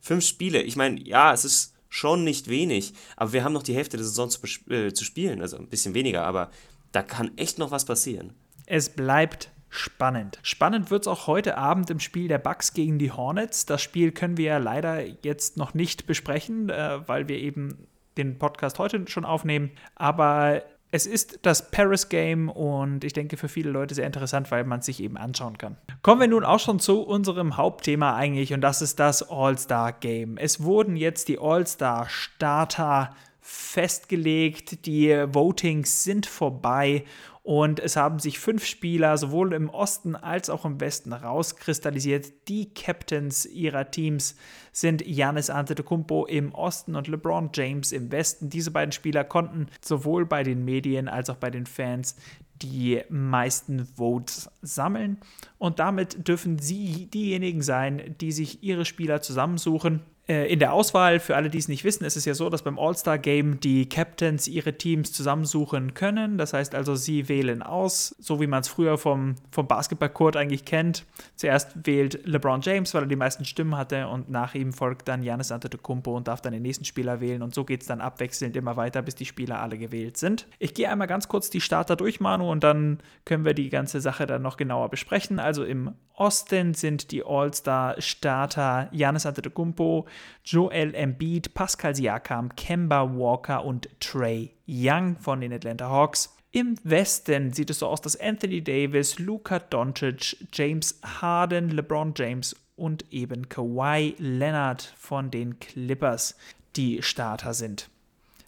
Fünf 0.00 0.24
Spiele. 0.24 0.62
Ich 0.62 0.76
meine, 0.76 1.00
ja, 1.00 1.32
es 1.32 1.44
ist 1.44 1.74
schon 1.88 2.24
nicht 2.24 2.48
wenig, 2.48 2.92
aber 3.16 3.32
wir 3.32 3.44
haben 3.44 3.52
noch 3.52 3.62
die 3.62 3.74
Hälfte 3.74 3.96
der 3.96 4.04
Saison 4.04 4.28
zu, 4.30 4.40
äh, 4.70 4.92
zu 4.92 5.04
spielen, 5.04 5.40
also 5.40 5.56
ein 5.56 5.68
bisschen 5.68 5.94
weniger, 5.94 6.24
aber 6.24 6.50
da 6.92 7.02
kann 7.02 7.36
echt 7.36 7.58
noch 7.58 7.70
was 7.70 7.84
passieren. 7.84 8.34
Es 8.66 8.88
bleibt 8.88 9.50
spannend. 9.68 10.38
Spannend 10.42 10.90
wird 10.90 11.02
es 11.02 11.08
auch 11.08 11.26
heute 11.26 11.56
Abend 11.56 11.90
im 11.90 12.00
Spiel 12.00 12.28
der 12.28 12.38
Bucks 12.38 12.74
gegen 12.74 12.98
die 12.98 13.12
Hornets. 13.12 13.66
Das 13.66 13.82
Spiel 13.82 14.12
können 14.12 14.36
wir 14.36 14.46
ja 14.46 14.58
leider 14.58 15.04
jetzt 15.24 15.56
noch 15.56 15.74
nicht 15.74 16.06
besprechen, 16.06 16.70
äh, 16.70 17.06
weil 17.08 17.28
wir 17.28 17.38
eben 17.38 17.86
den 18.16 18.38
Podcast 18.38 18.78
heute 18.78 19.06
schon 19.08 19.24
aufnehmen. 19.24 19.70
Aber 19.94 20.62
es 20.90 21.06
ist 21.06 21.40
das 21.42 21.70
Paris 21.70 22.08
Game 22.08 22.48
und 22.48 23.04
ich 23.04 23.12
denke 23.12 23.36
für 23.36 23.48
viele 23.48 23.70
Leute 23.70 23.94
sehr 23.94 24.06
interessant, 24.06 24.50
weil 24.50 24.64
man 24.64 24.80
es 24.80 24.86
sich 24.86 25.00
eben 25.02 25.16
anschauen 25.16 25.56
kann. 25.56 25.76
Kommen 26.02 26.20
wir 26.20 26.28
nun 26.28 26.44
auch 26.44 26.58
schon 26.58 26.80
zu 26.80 27.02
unserem 27.02 27.56
Hauptthema 27.56 28.16
eigentlich 28.16 28.52
und 28.52 28.60
das 28.60 28.82
ist 28.82 28.98
das 28.98 29.28
All-Star 29.30 29.92
Game. 29.92 30.36
Es 30.36 30.62
wurden 30.62 30.96
jetzt 30.96 31.28
die 31.28 31.38
All-Star 31.38 32.08
Starter 32.08 33.14
festgelegt. 33.40 34.86
Die 34.86 35.26
Votings 35.32 36.04
sind 36.04 36.26
vorbei 36.26 37.04
und 37.42 37.80
es 37.80 37.96
haben 37.96 38.18
sich 38.18 38.38
fünf 38.38 38.66
Spieler 38.66 39.16
sowohl 39.16 39.54
im 39.54 39.70
Osten 39.70 40.14
als 40.14 40.50
auch 40.50 40.64
im 40.66 40.80
Westen 40.80 41.12
rauskristallisiert. 41.12 42.48
Die 42.48 42.74
Captains 42.74 43.46
ihrer 43.46 43.90
Teams 43.90 44.36
sind 44.72 45.02
Giannis 45.02 45.48
Antetokounmpo 45.48 46.26
im 46.26 46.54
Osten 46.54 46.94
und 46.96 47.08
LeBron 47.08 47.50
James 47.54 47.92
im 47.92 48.12
Westen. 48.12 48.50
Diese 48.50 48.70
beiden 48.70 48.92
Spieler 48.92 49.24
konnten 49.24 49.68
sowohl 49.80 50.26
bei 50.26 50.42
den 50.42 50.64
Medien 50.64 51.08
als 51.08 51.30
auch 51.30 51.36
bei 51.36 51.50
den 51.50 51.64
Fans 51.64 52.14
die 52.60 53.02
meisten 53.08 53.86
Votes 53.86 54.50
sammeln. 54.60 55.18
Und 55.56 55.78
damit 55.78 56.28
dürfen 56.28 56.58
sie 56.58 57.06
diejenigen 57.06 57.62
sein, 57.62 58.16
die 58.20 58.32
sich 58.32 58.62
ihre 58.62 58.84
Spieler 58.84 59.22
zusammensuchen 59.22 60.02
in 60.26 60.60
der 60.60 60.72
Auswahl, 60.72 61.18
für 61.18 61.34
alle, 61.34 61.50
die 61.50 61.58
es 61.58 61.66
nicht 61.66 61.82
wissen, 61.82 62.04
ist 62.04 62.16
es 62.16 62.24
ja 62.24 62.34
so, 62.34 62.50
dass 62.50 62.62
beim 62.62 62.78
All-Star-Game 62.78 63.58
die 63.58 63.88
Captains 63.88 64.46
ihre 64.46 64.74
Teams 64.74 65.12
zusammensuchen 65.12 65.92
können. 65.92 66.38
Das 66.38 66.52
heißt 66.52 66.76
also, 66.76 66.94
sie 66.94 67.28
wählen 67.28 67.64
aus, 67.64 68.14
so 68.20 68.40
wie 68.40 68.46
man 68.46 68.60
es 68.60 68.68
früher 68.68 68.96
vom, 68.96 69.34
vom 69.50 69.66
Basketball-Court 69.66 70.36
eigentlich 70.36 70.64
kennt. 70.64 71.04
Zuerst 71.34 71.84
wählt 71.84 72.24
LeBron 72.28 72.60
James, 72.60 72.94
weil 72.94 73.02
er 73.02 73.08
die 73.08 73.16
meisten 73.16 73.44
Stimmen 73.44 73.76
hatte, 73.76 74.06
und 74.06 74.30
nach 74.30 74.54
ihm 74.54 74.72
folgt 74.72 75.08
dann 75.08 75.22
Giannis 75.22 75.50
Antetokounmpo 75.50 76.16
und 76.16 76.28
darf 76.28 76.40
dann 76.40 76.52
den 76.52 76.62
nächsten 76.62 76.84
Spieler 76.84 77.20
wählen. 77.20 77.42
Und 77.42 77.52
so 77.52 77.64
geht 77.64 77.80
es 77.80 77.88
dann 77.88 78.00
abwechselnd 78.00 78.56
immer 78.56 78.76
weiter, 78.76 79.02
bis 79.02 79.16
die 79.16 79.26
Spieler 79.26 79.60
alle 79.60 79.78
gewählt 79.78 80.16
sind. 80.16 80.46
Ich 80.60 80.74
gehe 80.74 80.88
einmal 80.88 81.08
ganz 81.08 81.26
kurz 81.26 81.50
die 81.50 81.60
Starter 81.60 81.96
durch, 81.96 82.20
Manu, 82.20 82.48
und 82.48 82.62
dann 82.62 82.98
können 83.24 83.44
wir 83.44 83.54
die 83.54 83.68
ganze 83.68 84.00
Sache 84.00 84.26
dann 84.26 84.42
noch 84.42 84.56
genauer 84.56 84.90
besprechen. 84.90 85.40
Also 85.40 85.64
im 85.64 85.92
Osten 86.14 86.74
sind 86.74 87.10
die 87.10 87.24
All-Star-Starter 87.24 88.90
Giannis 88.92 89.26
Antetokounmpo, 89.26 90.06
Joel 90.44 90.94
Embiid, 90.94 91.54
Pascal 91.54 91.94
Siakam, 91.94 92.54
Kemba 92.56 93.02
Walker 93.16 93.64
und 93.64 93.88
Trey 94.00 94.52
Young 94.66 95.16
von 95.18 95.40
den 95.40 95.52
Atlanta 95.52 95.88
Hawks. 95.88 96.34
Im 96.52 96.76
Westen 96.82 97.52
sieht 97.52 97.70
es 97.70 97.78
so 97.78 97.86
aus, 97.86 98.00
dass 98.00 98.18
Anthony 98.18 98.62
Davis, 98.62 99.18
Luka 99.18 99.60
Doncic, 99.60 100.36
James 100.52 100.98
Harden, 101.04 101.70
LeBron 101.70 102.12
James 102.16 102.56
und 102.74 103.04
eben 103.12 103.48
Kawhi 103.48 104.16
Leonard 104.18 104.82
von 104.96 105.30
den 105.30 105.60
Clippers 105.60 106.36
die 106.76 107.02
Starter 107.02 107.54
sind. 107.54 107.88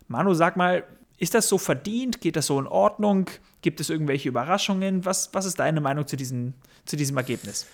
Manu, 0.09 0.35
sag 0.35 0.57
mal, 0.57 0.85
ist 1.19 1.35
das 1.35 1.49
so 1.49 1.59
verdient? 1.59 2.21
Geht 2.21 2.35
das 2.35 2.47
so 2.47 2.59
in 2.59 2.67
Ordnung? 2.67 3.31
Gibt 3.61 3.79
es 3.81 3.91
irgendwelche 3.91 4.29
Überraschungen? 4.29 5.05
Was, 5.05 5.33
was 5.33 5.45
ist 5.45 5.61
deine 5.61 5.81
Meinung 5.81 6.07
zu, 6.07 6.17
diesen, 6.17 6.55
zu 6.85 6.97
diesem 6.97 7.17
Ergebnis? 7.17 7.67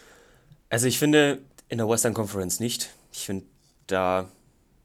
Also 0.69 0.87
ich 0.87 0.99
finde 0.99 1.41
in 1.71 1.79
der 1.79 1.89
Western 1.89 2.13
Conference 2.13 2.61
nicht. 2.61 2.91
Ich 3.13 3.25
finde 3.25 3.47
da, 3.89 4.29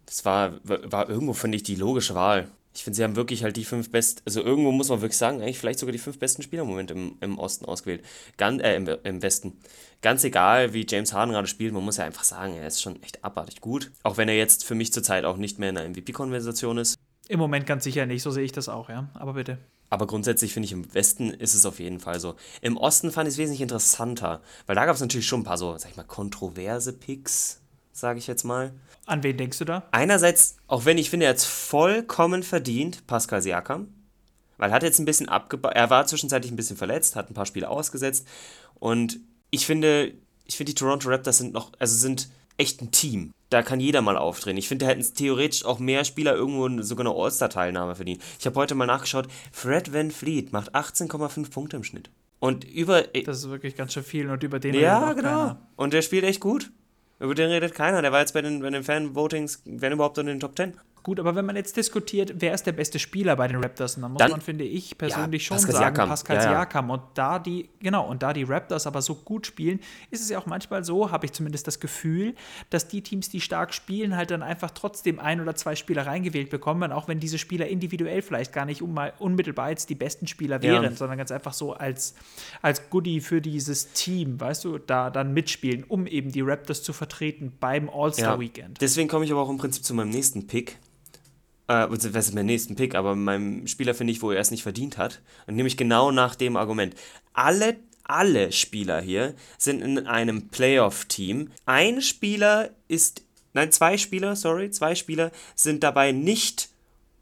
das 0.05 0.25
war, 0.25 0.60
war 0.63 1.10
irgendwo, 1.10 1.33
finde 1.33 1.57
ich, 1.57 1.63
die 1.63 1.75
logische 1.75 2.15
Wahl. 2.15 2.50
Ich 2.75 2.83
finde, 2.83 2.98
sie 2.98 3.03
haben 3.03 3.15
wirklich 3.15 3.43
halt 3.43 3.55
die 3.55 3.65
fünf 3.65 3.91
besten, 3.91 4.22
also 4.25 4.41
irgendwo 4.41 4.72
muss 4.72 4.89
man 4.89 5.01
wirklich 5.01 5.17
sagen, 5.17 5.41
eigentlich 5.41 5.60
vielleicht 5.60 5.77
sogar 5.77 5.91
die 5.91 6.00
fünf 6.00 6.17
besten 6.17 6.41
Spieler 6.41 6.63
im 6.63 6.69
Moment 6.69 6.89
im, 6.89 7.17
im 7.22 7.38
Osten 7.38 7.65
ausgewählt. 7.65 8.03
Ganz, 8.38 8.63
äh, 8.63 8.75
im, 8.75 8.88
im 9.03 9.22
Westen. 9.22 9.60
Ganz 10.01 10.24
egal, 10.24 10.74
wie 10.74 10.86
James 10.89 11.13
Harden 11.13 11.33
gerade 11.33 11.48
spielt, 11.48 11.72
man 11.74 11.86
muss 11.86 11.98
ja 11.98 12.05
einfach 12.05 12.24
sagen, 12.24 12.55
er 12.55 12.65
ist 12.65 12.81
schon 12.81 13.01
echt 13.03 13.24
abartig 13.24 13.62
gut. 13.62 13.91
Auch 14.01 14.17
wenn 14.17 14.27
er 14.27 14.36
jetzt 14.36 14.65
für 14.65 14.74
mich 14.74 14.91
zurzeit 14.91 15.24
auch 15.24 15.38
nicht 15.38 15.60
mehr 15.60 15.69
in 15.69 15.75
der 15.75 15.88
MVP-Konversation 15.88 16.79
ist. 16.79 16.95
Im 17.29 17.39
Moment 17.39 17.67
ganz 17.67 17.83
sicher 17.83 18.05
nicht, 18.05 18.24
so 18.24 18.31
sehe 18.31 18.43
ich 18.43 18.51
das 18.51 18.67
auch, 18.69 18.89
ja. 18.89 19.07
Aber 19.13 19.33
bitte. 19.33 19.60
Aber 19.89 20.07
grundsätzlich 20.07 20.53
finde 20.53 20.65
ich, 20.65 20.72
im 20.72 20.91
Westen 20.95 21.29
ist 21.29 21.53
es 21.53 21.67
auf 21.67 21.79
jeden 21.79 22.00
Fall 22.00 22.19
so. 22.19 22.36
Im 22.62 22.77
Osten 22.77 23.12
fand 23.12 23.27
ich 23.27 23.36
es 23.36 23.38
wesentlich 23.38 23.62
interessanter, 23.62 24.41
weil 24.65 24.75
da 24.75 24.86
gab 24.86 24.95
es 24.95 25.01
natürlich 25.01 25.27
schon 25.27 25.41
ein 25.41 25.45
paar 25.45 25.60
so, 25.60 25.77
sag 25.77 25.91
ich 25.91 25.98
mal, 25.98 26.03
kontroverse 26.03 26.93
Picks, 26.93 27.62
sage 27.93 28.19
ich 28.19 28.27
jetzt 28.27 28.43
mal. 28.43 28.73
An 29.05 29.23
wen 29.23 29.38
denkst 29.38 29.59
du 29.59 29.65
da? 29.65 29.83
Einerseits, 29.91 30.57
auch 30.67 30.85
wenn 30.85 30.97
ich 30.97 31.09
finde, 31.09 31.25
er 31.25 31.31
jetzt 31.31 31.45
vollkommen 31.45 32.43
verdient, 32.43 33.07
Pascal 33.07 33.41
Siakam. 33.41 33.88
Weil 34.57 34.69
er 34.69 34.75
hat 34.75 34.83
jetzt 34.83 35.00
ein 35.00 35.05
bisschen 35.05 35.29
abgebaut, 35.29 35.73
er 35.73 35.89
war 35.89 36.05
zwischenzeitlich 36.05 36.51
ein 36.51 36.55
bisschen 36.55 36.77
verletzt, 36.77 37.15
hat 37.15 37.29
ein 37.29 37.33
paar 37.33 37.45
Spiele 37.45 37.69
ausgesetzt. 37.69 38.27
Und 38.75 39.19
ich 39.50 39.65
finde, 39.65 40.13
ich 40.45 40.57
finde, 40.57 40.71
die 40.71 40.75
Toronto 40.75 41.09
Raptors 41.09 41.38
sind 41.38 41.53
noch, 41.53 41.71
also 41.79 41.95
sind 41.95 42.29
echt 42.57 42.81
ein 42.81 42.91
Team 42.91 43.31
da 43.53 43.62
kann 43.62 43.79
jeder 43.79 44.01
mal 44.01 44.17
auftreten. 44.17 44.57
Ich 44.57 44.67
finde, 44.67 44.85
da 44.85 44.91
hätten 44.91 45.05
theoretisch 45.13 45.63
auch 45.63 45.79
mehr 45.79 46.03
Spieler 46.05 46.33
irgendwo 46.33 46.81
sogar 46.81 47.05
eine 47.05 47.15
All-Star-Teilnahme 47.15 47.95
verdient. 47.95 48.21
Ich 48.39 48.45
habe 48.45 48.59
heute 48.59 48.73
mal 48.73 48.88
nachgeschaut, 48.88 49.27
Fred 49.51 49.93
Van 49.93 50.09
Fleet 50.12 50.51
macht 50.51 50.75
18,5 50.75 51.51
Punkte 51.51 51.77
im 51.77 51.83
Schnitt. 51.83 52.09
Und 52.39 52.65
über. 52.65 53.03
Das 53.03 53.38
ist 53.38 53.50
wirklich 53.50 53.75
ganz 53.75 53.93
schön 53.93 54.03
viel 54.03 54.29
und 54.29 54.43
über 54.43 54.59
den 54.59 54.73
Ja, 54.73 55.13
genau. 55.13 55.29
Keiner. 55.29 55.67
Und 55.75 55.93
der 55.93 56.01
spielt 56.01 56.23
echt 56.25 56.41
gut. 56.41 56.71
Über 57.23 57.35
den 57.35 57.49
redet 57.49 57.73
keiner. 57.73 58.01
Der 58.01 58.11
war 58.11 58.19
jetzt 58.19 58.33
bei 58.33 58.41
den, 58.41 58.61
bei 58.61 58.69
den 58.69 58.83
Fan-Votings, 58.83 59.61
wenn 59.63 59.93
überhaupt, 59.93 60.17
in 60.17 60.25
den 60.25 60.41
Top 60.41 60.57
10. 60.57 60.73
Gut, 61.03 61.19
aber 61.19 61.36
wenn 61.36 61.45
man 61.45 61.57
jetzt 61.57 61.75
diskutiert, 61.75 62.33
wer 62.38 62.53
ist 62.53 62.65
der 62.65 62.72
beste 62.72 62.98
Spieler 62.98 63.36
bei 63.36 63.50
den 63.50 63.62
Raptors, 63.62 63.95
dann 63.95 64.10
muss 64.10 64.19
dann, 64.19 64.31
man, 64.31 64.39
finde 64.39 64.63
ich, 64.63 64.98
persönlich 64.98 65.43
ja, 65.43 65.48
schon 65.48 65.57
Pascal 65.57 65.74
sagen, 65.74 65.95
Siakam. 65.95 66.10
Pascal 66.10 66.38
ja, 66.38 66.43
ja. 66.43 66.50
Siakam. 66.50 66.89
Und 66.89 67.01
da 67.13 67.39
die, 67.39 67.69
genau, 67.81 68.07
und 68.07 68.24
da 68.24 68.31
die 68.31 68.43
Raptors 68.43 68.88
aber 68.88 69.01
so 69.01 69.15
gut 69.15 69.45
spielen, 69.45 69.81
ist 70.12 70.22
es 70.22 70.29
ja 70.29 70.39
auch 70.39 70.45
manchmal 70.45 70.86
so, 70.86 71.12
habe 71.12 71.25
ich 71.25 71.33
zumindest 71.33 71.67
das 71.67 71.81
Gefühl, 71.81 72.36
dass 72.69 72.88
die 72.88 73.01
Teams, 73.01 73.27
die 73.27 73.41
stark 73.41 73.74
spielen, 73.74 74.15
halt 74.15 74.31
dann 74.31 74.41
einfach 74.41 74.72
trotzdem 74.72 75.19
ein 75.19 75.41
oder 75.41 75.55
zwei 75.55 75.75
Spieler 75.75 76.07
reingewählt 76.07 76.50
bekommen, 76.50 76.93
auch 76.93 77.10
wenn 77.10 77.19
diese 77.19 77.38
Spieler 77.38 77.67
individuell 77.67 78.22
vielleicht 78.22 78.53
gar 78.53 78.65
nicht 78.65 78.81
unmittelbar 78.81 79.72
jetzt 79.72 79.89
die 79.89 79.95
besten 79.95 80.27
Spieler 80.27 80.62
wären, 80.62 80.95
sondern 80.95 81.17
ganz 81.17 81.31
einfach 81.31 81.51
so 81.51 81.74
als, 81.74 82.15
als 82.62 82.89
Goodie 82.89 83.19
für 83.19 83.41
dieses 83.41 83.91
Team, 83.91 84.39
weißt 84.39 84.63
du, 84.63 84.77
da 84.77 85.10
dann 85.10 85.33
mitspielen, 85.33 85.83
um 85.83 86.07
eben 86.07 86.31
die 86.31 86.41
Raptors 86.41 86.81
zu 86.81 86.93
vertreten 86.93 87.51
beim 87.60 87.89
All-Star-Weekend. 87.89 88.79
Deswegen 88.79 89.10
komme 89.10 89.25
ich 89.25 89.31
aber 89.33 89.41
auch 89.41 89.50
im 89.50 89.57
Prinzip 89.57 89.83
zu 89.83 89.93
meinem 89.93 90.10
nächsten 90.10 90.48
Pick 90.48 90.77
äh, 91.67 91.88
was 91.89 92.05
ist 92.05 92.36
mein 92.36 92.46
nächsten 92.46 92.75
Pick, 92.75 92.96
aber 92.96 93.15
meinem 93.15 93.67
Spieler 93.67 93.93
finde 93.93 94.12
ich, 94.12 94.22
wo 94.22 94.32
er 94.32 94.39
es 94.39 94.51
nicht 94.51 94.63
verdient 94.63 94.98
hat. 94.98 95.22
Und 95.48 95.55
nämlich 95.55 95.77
genau 95.77 96.12
nach 96.12 96.36
dem 96.36 96.58
Argument. 96.58 96.96
Alle, 97.34 97.77
alle 98.03 98.51
Spieler 98.51 99.01
hier 99.01 99.34
sind 99.58 99.82
in 99.82 100.08
einem 100.08 100.50
Playoff-Team. 100.50 101.51
Ein 101.65 102.01
Spieler 102.01 102.70
ist, 102.88 103.24
nein, 103.53 103.72
zwei 103.72 103.98
Spieler, 103.98 104.36
sorry, 104.36 104.72
zwei 104.72 104.96
Spieler 104.96 105.32
sind 105.55 105.84
dabei 105.84 106.12
nicht 106.12 106.70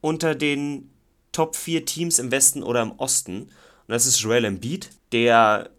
unter 0.02 0.36
den 0.36 0.90
Top 1.32 1.56
4 1.56 1.86
Teams 1.86 2.20
im 2.20 2.32
Westen 2.32 2.64
oder 2.64 2.82
im 2.82 2.94
Osten. 2.94 3.44
Und 3.44 3.50
das 3.88 4.06
ist 4.06 4.20
Joel 4.20 4.46
Embiid, 4.46 4.90
der 5.12 5.70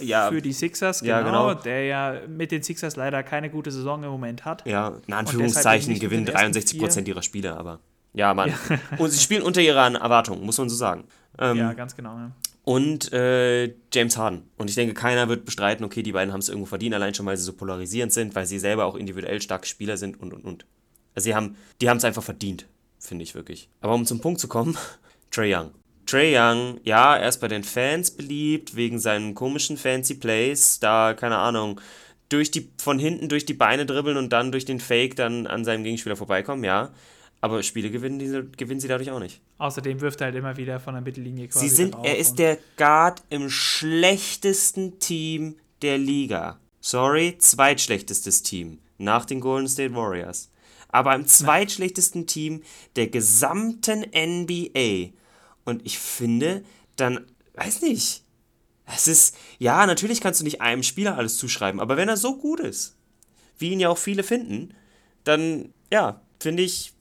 ja, 0.00 0.28
für 0.30 0.42
die 0.42 0.52
Sixers, 0.52 1.00
genau, 1.00 1.12
ja, 1.12 1.22
genau, 1.22 1.54
der 1.54 1.84
ja 1.84 2.20
mit 2.26 2.50
den 2.50 2.62
Sixers 2.62 2.96
leider 2.96 3.22
keine 3.22 3.50
gute 3.50 3.70
Saison 3.70 4.02
im 4.02 4.10
Moment 4.10 4.44
hat. 4.44 4.66
Ja, 4.66 4.96
in 5.06 5.12
Anführungszeichen 5.12 5.98
gewinnen 5.98 6.26
63% 6.28 7.06
ihrer 7.06 7.22
Spiele, 7.22 7.56
aber. 7.56 7.78
Ja, 8.16 8.32
Mann. 8.32 8.48
Ja. 8.48 8.78
und 8.98 9.10
sie 9.10 9.20
spielen 9.20 9.42
unter 9.42 9.60
ihrer 9.60 9.94
Erwartung, 9.94 10.44
muss 10.44 10.56
man 10.56 10.70
so 10.70 10.74
sagen. 10.74 11.04
Ähm, 11.38 11.58
ja, 11.58 11.74
ganz 11.74 11.94
genau. 11.94 12.16
Ja. 12.16 12.32
Und 12.64 13.12
äh, 13.12 13.74
James 13.92 14.16
Harden. 14.16 14.48
Und 14.56 14.70
ich 14.70 14.74
denke, 14.74 14.94
keiner 14.94 15.28
wird 15.28 15.44
bestreiten, 15.44 15.84
okay, 15.84 16.02
die 16.02 16.12
beiden 16.12 16.32
haben 16.32 16.40
es 16.40 16.48
irgendwo 16.48 16.66
verdient, 16.66 16.94
allein 16.94 17.14
schon, 17.14 17.26
weil 17.26 17.36
sie 17.36 17.44
so 17.44 17.52
polarisierend 17.52 18.12
sind, 18.12 18.34
weil 18.34 18.46
sie 18.46 18.58
selber 18.58 18.86
auch 18.86 18.96
individuell 18.96 19.40
starke 19.40 19.66
Spieler 19.66 19.98
sind 19.98 20.18
und 20.18 20.32
und 20.32 20.44
und. 20.44 20.66
Also 21.14 21.26
sie 21.26 21.34
haben, 21.34 21.56
die 21.80 21.90
haben 21.90 21.98
es 21.98 22.04
einfach 22.04 22.22
verdient, 22.22 22.66
finde 22.98 23.22
ich 23.22 23.34
wirklich. 23.34 23.68
Aber 23.82 23.94
um 23.94 24.06
zum 24.06 24.20
Punkt 24.20 24.40
zu 24.40 24.48
kommen, 24.48 24.76
Trey 25.30 25.54
Young. 25.54 25.72
Trey 26.06 26.34
Young, 26.36 26.80
ja, 26.84 27.16
er 27.16 27.28
ist 27.28 27.40
bei 27.40 27.48
den 27.48 27.64
Fans 27.64 28.10
beliebt, 28.10 28.76
wegen 28.76 28.98
seinen 28.98 29.34
komischen 29.34 29.76
fancy 29.76 30.14
Plays, 30.14 30.80
da, 30.80 31.12
keine 31.12 31.36
Ahnung, 31.36 31.80
durch 32.30 32.50
die, 32.50 32.70
von 32.78 32.98
hinten 32.98 33.28
durch 33.28 33.44
die 33.44 33.54
Beine 33.54 33.84
dribbeln 33.84 34.16
und 34.16 34.32
dann 34.32 34.52
durch 34.52 34.64
den 34.64 34.80
Fake 34.80 35.16
dann 35.16 35.46
an 35.46 35.64
seinem 35.64 35.84
Gegenspieler 35.84 36.16
vorbeikommen, 36.16 36.64
ja. 36.64 36.90
Aber 37.46 37.62
Spiele 37.62 37.92
gewinnen, 37.92 38.18
diese, 38.18 38.44
gewinnen 38.44 38.80
sie 38.80 38.88
dadurch 38.88 39.12
auch 39.12 39.20
nicht. 39.20 39.40
Außerdem 39.58 40.00
wirft 40.00 40.20
er 40.20 40.26
halt 40.26 40.34
immer 40.34 40.56
wieder 40.56 40.80
von 40.80 40.94
der 40.94 41.00
Mittellinie 41.00 41.46
quasi. 41.46 41.68
Sie 41.68 41.74
sind, 41.76 41.94
er 42.02 42.18
ist 42.18 42.40
der 42.40 42.58
Guard 42.76 43.22
im 43.30 43.48
schlechtesten 43.48 44.98
Team 44.98 45.54
der 45.80 45.96
Liga. 45.96 46.58
Sorry, 46.80 47.38
zweitschlechtestes 47.38 48.42
Team 48.42 48.80
nach 48.98 49.26
den 49.26 49.38
Golden 49.38 49.68
State 49.68 49.94
Warriors. 49.94 50.50
Aber 50.88 51.14
im 51.14 51.28
zweitschlechtesten 51.28 52.26
Team 52.26 52.64
der 52.96 53.06
gesamten 53.06 54.00
NBA. 54.00 55.10
Und 55.64 55.86
ich 55.86 56.00
finde, 56.00 56.64
dann, 56.96 57.26
weiß 57.54 57.82
nicht. 57.82 58.24
Es 58.92 59.06
ist, 59.06 59.36
ja, 59.60 59.86
natürlich 59.86 60.20
kannst 60.20 60.40
du 60.40 60.44
nicht 60.44 60.60
einem 60.60 60.82
Spieler 60.82 61.16
alles 61.16 61.38
zuschreiben, 61.38 61.80
aber 61.80 61.96
wenn 61.96 62.08
er 62.08 62.16
so 62.16 62.36
gut 62.38 62.58
ist, 62.58 62.96
wie 63.56 63.70
ihn 63.70 63.78
ja 63.78 63.88
auch 63.88 63.98
viele 63.98 64.24
finden, 64.24 64.74
dann, 65.22 65.72
ja, 65.92 66.20
finde 66.40 66.64
ich, 66.64 66.95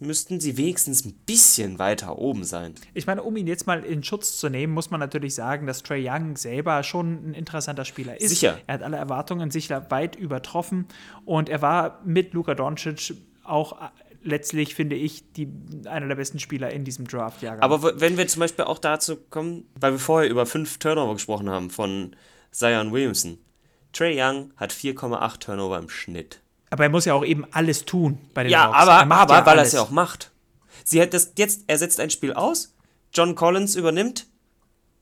müssten 0.00 0.40
sie 0.40 0.56
wenigstens 0.56 1.04
ein 1.04 1.14
bisschen 1.26 1.78
weiter 1.78 2.18
oben 2.18 2.44
sein. 2.44 2.74
Ich 2.94 3.06
meine, 3.06 3.22
um 3.22 3.36
ihn 3.36 3.46
jetzt 3.46 3.66
mal 3.66 3.84
in 3.84 4.02
Schutz 4.02 4.38
zu 4.38 4.48
nehmen, 4.48 4.72
muss 4.72 4.90
man 4.90 5.00
natürlich 5.00 5.34
sagen, 5.34 5.66
dass 5.66 5.82
Trey 5.82 6.08
Young 6.08 6.36
selber 6.36 6.82
schon 6.82 7.30
ein 7.30 7.34
interessanter 7.34 7.84
Spieler 7.84 8.20
ist. 8.20 8.30
Sicher. 8.30 8.58
Er 8.66 8.74
hat 8.74 8.82
alle 8.82 8.96
Erwartungen 8.96 9.50
sicher 9.50 9.90
weit 9.90 10.16
übertroffen 10.16 10.86
und 11.24 11.48
er 11.48 11.62
war 11.62 12.00
mit 12.04 12.32
Luka 12.32 12.54
Doncic 12.54 13.14
auch 13.44 13.80
äh, 13.80 13.88
letztlich, 14.22 14.74
finde 14.74 14.96
ich, 14.96 15.32
die, 15.32 15.48
einer 15.86 16.08
der 16.08 16.16
besten 16.16 16.38
Spieler 16.38 16.70
in 16.70 16.84
diesem 16.84 17.06
Draft-Jahrgang. 17.06 17.62
Aber 17.62 18.00
wenn 18.00 18.16
wir 18.16 18.26
zum 18.26 18.40
Beispiel 18.40 18.64
auch 18.64 18.78
dazu 18.78 19.16
kommen, 19.16 19.64
weil 19.74 19.92
wir 19.92 19.98
vorher 19.98 20.30
über 20.30 20.46
fünf 20.46 20.78
Turnover 20.78 21.14
gesprochen 21.14 21.48
haben 21.48 21.70
von 21.70 22.14
Zion 22.50 22.92
Williamson. 22.92 23.38
Trey 23.92 24.20
Young 24.20 24.52
hat 24.56 24.72
4,8 24.72 25.38
Turnover 25.40 25.78
im 25.78 25.88
Schnitt. 25.88 26.40
Aber 26.70 26.84
er 26.84 26.90
muss 26.90 27.04
ja 27.04 27.14
auch 27.14 27.24
eben 27.24 27.44
alles 27.50 27.84
tun 27.84 28.18
bei 28.32 28.44
den 28.44 28.52
Ja, 28.52 28.68
Hawks. 28.68 28.78
aber, 28.78 29.14
aber 29.14 29.34
ja 29.34 29.46
weil 29.46 29.58
er 29.58 29.64
es 29.64 29.72
ja 29.72 29.82
auch 29.82 29.90
macht. 29.90 30.30
Sie 30.84 31.00
hat 31.02 31.12
das 31.12 31.32
jetzt, 31.36 31.64
er 31.66 31.78
setzt 31.78 32.00
ein 32.00 32.10
Spiel 32.10 32.32
aus, 32.32 32.74
John 33.12 33.34
Collins 33.34 33.74
übernimmt, 33.74 34.26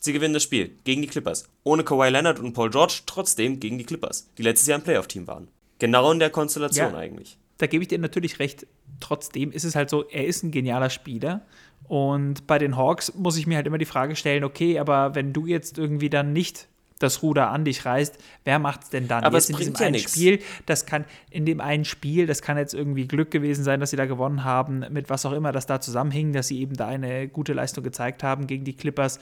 sie 0.01 0.13
gewinnen 0.13 0.35
das 0.35 0.43
Spiel 0.43 0.77
gegen 0.85 1.03
die 1.03 1.09
Clippers. 1.09 1.49
Ohne 1.65 1.85
Kawhi 1.85 2.09
Leonard 2.09 2.41
und 2.41 2.55
Paul 2.55 2.71
George, 2.71 3.01
trotzdem 3.07 3.61
gegen 3.61 3.79
die 3.79 3.85
Clippers, 3.85 4.29
die 4.39 4.43
letztes 4.43 4.67
Jahr 4.67 4.79
im 4.79 4.85
Playoff-Team 4.85 5.27
waren. 5.27 5.49
Genau 5.79 6.11
in 6.11 6.19
der 6.19 6.31
Konstellation 6.31 6.93
ja, 6.93 6.99
eigentlich. 6.99 7.39
Da 7.59 7.67
gebe 7.67 7.83
ich 7.83 7.89
dir 7.89 7.99
natürlich 7.99 8.39
recht. 8.39 8.67
Trotzdem 9.01 9.53
ist 9.53 9.65
es 9.65 9.75
halt 9.75 9.91
so, 9.91 10.09
er 10.09 10.27
ist 10.27 10.43
ein 10.43 10.51
genialer 10.51 10.91
Spieler. 10.91 11.43
Und 11.85 12.47
bei 12.47 12.59
den 12.59 12.77
Hawks 12.77 13.15
muss 13.15 13.37
ich 13.37 13.47
mir 13.47 13.57
halt 13.57 13.67
immer 13.67 13.79
die 13.79 13.85
Frage 13.85 14.17
stellen, 14.17 14.45
okay, 14.45 14.79
aber 14.79 15.15
wenn 15.15 15.33
du 15.33 15.47
jetzt 15.47 15.79
irgendwie 15.79 16.11
dann 16.11 16.33
nicht 16.33 16.69
das 16.99 17.23
Ruder 17.23 17.51
an 17.51 17.65
dich 17.65 17.85
reißt, 17.85 18.19
wer 18.45 18.59
macht 18.59 18.85
es 18.85 18.91
denn 18.91 19.09
dann? 19.09 19.25
Aber 19.25 19.37
jetzt 19.37 19.45
es 19.45 19.51
in 19.51 19.57
diesem 19.57 19.75
ja 19.75 19.87
einen 19.87 19.93
nix. 19.93 20.13
Spiel, 20.13 20.41
das 20.67 20.87
kann 20.87 21.05
in 21.31 21.47
dem 21.47 21.61
einen 21.61 21.85
Spiel, 21.85 22.27
das 22.27 22.43
kann 22.43 22.57
jetzt 22.57 22.75
irgendwie 22.75 23.07
Glück 23.07 23.31
gewesen 23.31 23.65
sein, 23.65 23.81
dass 23.81 23.91
sie 23.91 23.97
da 23.97 24.07
gewonnen 24.07 24.45
haben, 24.45 24.85
mit 24.91 25.11
was 25.11 25.25
auch 25.27 25.33
immer 25.33 25.53
das 25.53 25.67
da 25.67 25.81
zusammenhing, 25.81 26.33
dass 26.33 26.49
sie 26.49 26.61
eben 26.61 26.75
da 26.75 26.87
eine 26.87 27.29
gute 27.29 27.53
Leistung 27.53 27.85
gezeigt 27.85 28.23
haben 28.23 28.47
gegen 28.47 28.65
die 28.65 28.75
Clippers. 28.75 29.19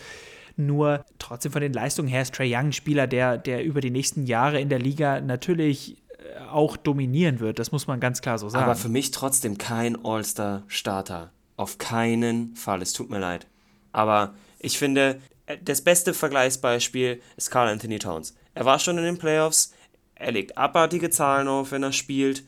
Nur 0.56 1.04
trotzdem 1.18 1.52
von 1.52 1.60
den 1.60 1.72
Leistungen 1.72 2.08
her 2.08 2.22
ist 2.22 2.34
Trey 2.34 2.54
Young 2.54 2.66
ein 2.66 2.72
Spieler, 2.72 3.06
der, 3.06 3.36
der 3.36 3.62
über 3.64 3.80
die 3.80 3.90
nächsten 3.90 4.24
Jahre 4.24 4.58
in 4.58 4.70
der 4.70 4.78
Liga 4.78 5.20
natürlich 5.20 5.98
äh, 6.18 6.40
auch 6.50 6.78
dominieren 6.78 7.40
wird. 7.40 7.58
Das 7.58 7.72
muss 7.72 7.86
man 7.86 8.00
ganz 8.00 8.22
klar 8.22 8.38
so 8.38 8.48
sagen. 8.48 8.64
Aber 8.64 8.74
für 8.74 8.88
mich 8.88 9.10
trotzdem 9.10 9.58
kein 9.58 10.02
All-Star-Starter. 10.02 11.30
Auf 11.56 11.78
keinen 11.78 12.54
Fall. 12.56 12.80
Es 12.80 12.94
tut 12.94 13.10
mir 13.10 13.18
leid. 13.18 13.46
Aber 13.92 14.34
ich 14.58 14.78
finde, 14.78 15.20
das 15.62 15.82
beste 15.82 16.14
Vergleichsbeispiel 16.14 17.20
ist 17.36 17.50
Carl 17.50 17.68
Anthony 17.68 17.98
Towns. 17.98 18.34
Er 18.54 18.64
war 18.64 18.78
schon 18.78 18.98
in 18.98 19.04
den 19.04 19.18
Playoffs, 19.18 19.72
er 20.14 20.32
legt 20.32 20.56
abartige 20.56 21.10
Zahlen 21.10 21.48
auf, 21.48 21.72
wenn 21.72 21.82
er 21.82 21.92
spielt. 21.92 22.44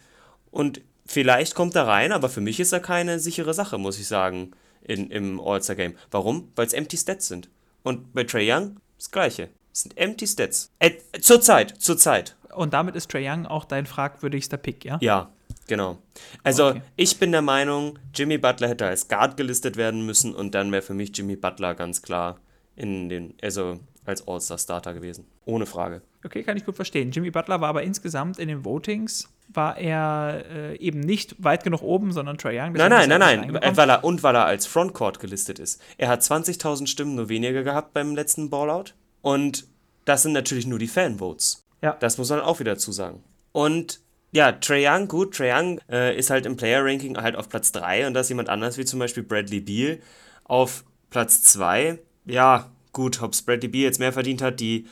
Und 0.50 0.80
vielleicht 1.06 1.54
kommt 1.54 1.74
er 1.76 1.86
rein, 1.86 2.12
aber 2.12 2.28
für 2.28 2.40
mich 2.40 2.60
ist 2.60 2.72
er 2.72 2.80
keine 2.80 3.18
sichere 3.20 3.54
Sache, 3.54 3.78
muss 3.78 3.98
ich 3.98 4.06
sagen, 4.08 4.52
in, 4.82 5.10
im 5.10 5.40
All-Star-Game. 5.40 5.94
Warum? 6.10 6.50
Weil 6.56 6.66
es 6.66 6.72
Empty 6.72 6.96
Stats 6.96 7.28
sind. 7.28 7.48
Und 7.82 8.14
bei 8.14 8.24
Trey 8.24 8.50
Young 8.50 8.76
das 8.96 9.10
Gleiche. 9.10 9.50
Es 9.72 9.82
sind 9.82 9.96
Empty 9.96 10.26
Stats. 10.26 10.70
Äh, 10.78 10.92
zur 11.20 11.40
Zeit, 11.40 11.74
zur 11.80 11.98
Zeit. 11.98 12.36
Und 12.54 12.72
damit 12.72 12.96
ist 12.96 13.10
Trey 13.10 13.28
Young 13.28 13.46
auch 13.46 13.64
dein 13.64 13.86
fragwürdigster 13.86 14.56
Pick, 14.56 14.84
ja? 14.84 14.98
Ja, 15.02 15.30
genau. 15.66 15.98
Also 16.42 16.68
Okay. 16.68 16.82
ich 16.96 17.18
bin 17.18 17.30
der 17.32 17.42
Meinung, 17.42 17.98
Jimmy 18.14 18.38
Butler 18.38 18.68
hätte 18.68 18.86
als 18.86 19.06
Guard 19.08 19.36
gelistet 19.36 19.76
werden 19.76 20.04
müssen 20.06 20.34
und 20.34 20.54
dann 20.54 20.72
wäre 20.72 20.82
für 20.82 20.94
mich 20.94 21.16
Jimmy 21.16 21.36
Butler 21.36 21.74
ganz 21.74 22.02
klar 22.02 22.40
in 22.78 23.08
den, 23.08 23.34
also 23.42 23.78
als 24.04 24.26
All-Star-Starter 24.26 24.94
gewesen. 24.94 25.26
Ohne 25.44 25.66
Frage. 25.66 26.02
Okay, 26.24 26.42
kann 26.42 26.56
ich 26.56 26.64
gut 26.64 26.76
verstehen. 26.76 27.10
Jimmy 27.10 27.30
Butler 27.30 27.60
war 27.60 27.68
aber 27.68 27.82
insgesamt 27.82 28.38
in 28.38 28.48
den 28.48 28.64
Votings, 28.64 29.28
war 29.48 29.76
er 29.76 30.44
äh, 30.50 30.76
eben 30.78 31.00
nicht 31.00 31.42
weit 31.42 31.62
genug 31.62 31.82
oben, 31.82 32.12
sondern 32.12 32.38
Trey 32.38 32.58
Young. 32.58 32.72
Nein, 32.72 32.90
nein, 32.90 33.08
nein, 33.08 33.18
nein. 33.52 33.76
Weil 33.76 33.90
er, 33.90 34.04
und 34.04 34.22
weil 34.22 34.34
er 34.34 34.46
als 34.46 34.66
Frontcourt 34.66 35.20
gelistet 35.20 35.58
ist. 35.58 35.80
Er 35.98 36.08
hat 36.08 36.22
20.000 36.22 36.86
Stimmen 36.86 37.14
nur 37.14 37.28
weniger 37.28 37.62
gehabt 37.62 37.92
beim 37.92 38.14
letzten 38.14 38.50
Ballout. 38.50 38.92
Und 39.20 39.66
das 40.04 40.22
sind 40.22 40.32
natürlich 40.32 40.66
nur 40.66 40.78
die 40.78 40.88
Fanvotes. 40.88 41.64
Ja. 41.82 41.96
Das 42.00 42.18
muss 42.18 42.30
man 42.30 42.40
auch 42.40 42.60
wieder 42.60 42.74
dazu 42.74 42.92
sagen. 42.92 43.22
Und 43.52 44.00
ja, 44.32 44.52
Trae 44.52 44.86
Young, 44.86 45.08
gut, 45.08 45.36
Trae 45.36 45.52
Young 45.52 45.80
äh, 45.90 46.16
ist 46.16 46.30
halt 46.30 46.46
im 46.46 46.56
Player-Ranking 46.56 47.16
halt 47.18 47.36
auf 47.36 47.48
Platz 47.48 47.72
3 47.72 48.06
und 48.06 48.14
da 48.14 48.20
ist 48.20 48.28
jemand 48.28 48.48
anders 48.48 48.78
wie 48.78 48.84
zum 48.84 48.98
Beispiel 48.98 49.22
Bradley 49.22 49.60
Beal 49.60 49.98
auf 50.44 50.84
Platz 51.10 51.42
2. 51.42 51.98
Ja, 52.28 52.70
gut, 52.92 53.22
ob 53.22 53.32
Bradley 53.46 53.68
Beal 53.68 53.84
jetzt 53.84 53.98
mehr 53.98 54.12
verdient 54.12 54.42
hat, 54.42 54.60
die, 54.60 54.86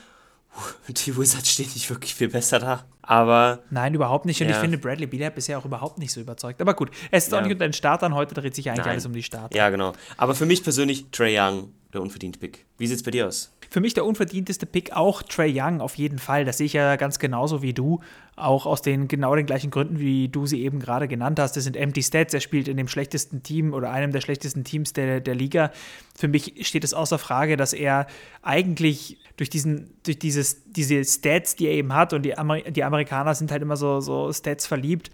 die 0.89 1.17
Wizards 1.17 1.51
stehen 1.51 1.71
nicht 1.75 1.91
wirklich 1.91 2.15
viel 2.15 2.29
besser 2.29 2.59
da. 2.59 2.85
Aber 3.07 3.61
Nein, 3.71 3.95
überhaupt 3.95 4.27
nicht. 4.27 4.41
Und 4.41 4.49
Ja. 4.49 4.55
ich 4.55 4.61
finde, 4.61 4.79
Bradley 4.79 5.07
Beal 5.07 5.27
hat 5.27 5.35
bisher 5.35 5.59
auch 5.59 5.65
überhaupt 5.65 5.99
nicht 5.99 6.13
so 6.13 6.21
überzeugt. 6.21 6.61
Aber 6.61 6.75
gut, 6.75 6.91
es 7.11 7.27
ist 7.29 7.33
auch 7.33 7.39
Ja. 7.39 7.43
nicht 7.45 7.53
unter 7.53 7.67
den 7.69 7.73
Startern. 7.73 8.15
Heute 8.15 8.35
dreht 8.35 8.55
sich 8.55 8.69
eigentlich 8.69 8.85
Nein. 8.85 8.93
alles 8.93 9.07
um 9.07 9.13
die 9.13 9.23
Starter. 9.23 9.57
ja, 9.57 9.71
genau. 9.71 9.93
Aber 10.17 10.35
für 10.35 10.47
mich 10.47 10.63
persönlich 10.63 11.07
Trae 11.13 11.39
Young, 11.39 11.71
der 11.93 12.03
unverdiente 12.03 12.39
Pick. 12.39 12.67
Wie 12.79 12.87
sieht's 12.87 13.03
bei 13.03 13.11
dir 13.13 13.29
aus? 13.29 13.53
Für 13.69 13.81
mich 13.81 13.95
der 13.95 14.05
unverdienteste 14.07 14.65
Pick 14.65 14.93
auch 14.95 15.23
Trey 15.23 15.53
Young 15.61 15.81
auf 15.81 15.97
jeden 15.97 16.21
Fall. 16.21 16.45
Das 16.45 16.59
sehe 16.59 16.67
ich 16.67 16.73
ja 16.73 16.95
ganz 16.97 17.19
genauso 17.19 17.63
wie 17.63 17.73
du. 17.73 18.01
Auch 18.37 18.65
aus 18.65 18.81
den 18.81 19.09
genau 19.09 19.35
den 19.35 19.45
gleichen 19.47 19.71
Gründen, 19.73 19.99
wie 19.99 20.29
du 20.29 20.47
sie 20.47 20.63
eben 20.63 20.79
gerade 20.79 21.09
genannt 21.09 21.41
hast. 21.41 21.57
Das 21.57 21.65
sind 21.65 21.77
Empty 21.77 22.03
Stats. 22.03 22.33
Er 22.33 22.41
spielt 22.41 22.69
in 22.69 22.77
dem 22.77 22.87
schlechtesten 22.87 23.43
Team 23.43 23.73
oder 23.75 23.91
einem 23.91 24.13
der 24.13 24.21
schlechtesten 24.21 24.63
Teams 24.63 24.93
der, 24.93 25.21
der 25.21 25.35
Liga. 25.35 25.73
Für 26.15 26.29
mich 26.29 26.55
steht 26.67 26.85
es 26.85 26.95
außer 26.95 27.19
Frage, 27.19 27.57
dass 27.57 27.73
er 27.73 28.07
eigentlich 28.43 29.19
durch, 29.37 29.51
diesen, 29.51 29.91
durch 30.05 30.19
dieses, 30.19 30.63
diese 30.71 31.05
Stats, 31.05 31.57
die 31.57 31.67
er 31.67 31.73
eben 31.73 31.93
hat, 31.93 32.13
und 32.13 32.23
die, 32.23 32.39
Amer 32.39 32.61
die 32.63 32.85
Amerikaner 32.97 33.35
sind 33.35 33.53
halt 33.53 33.63
immer 33.63 33.77
so, 33.77 34.01
so 34.01 34.33
Stats 34.33 34.67
verliebt, 34.67 35.11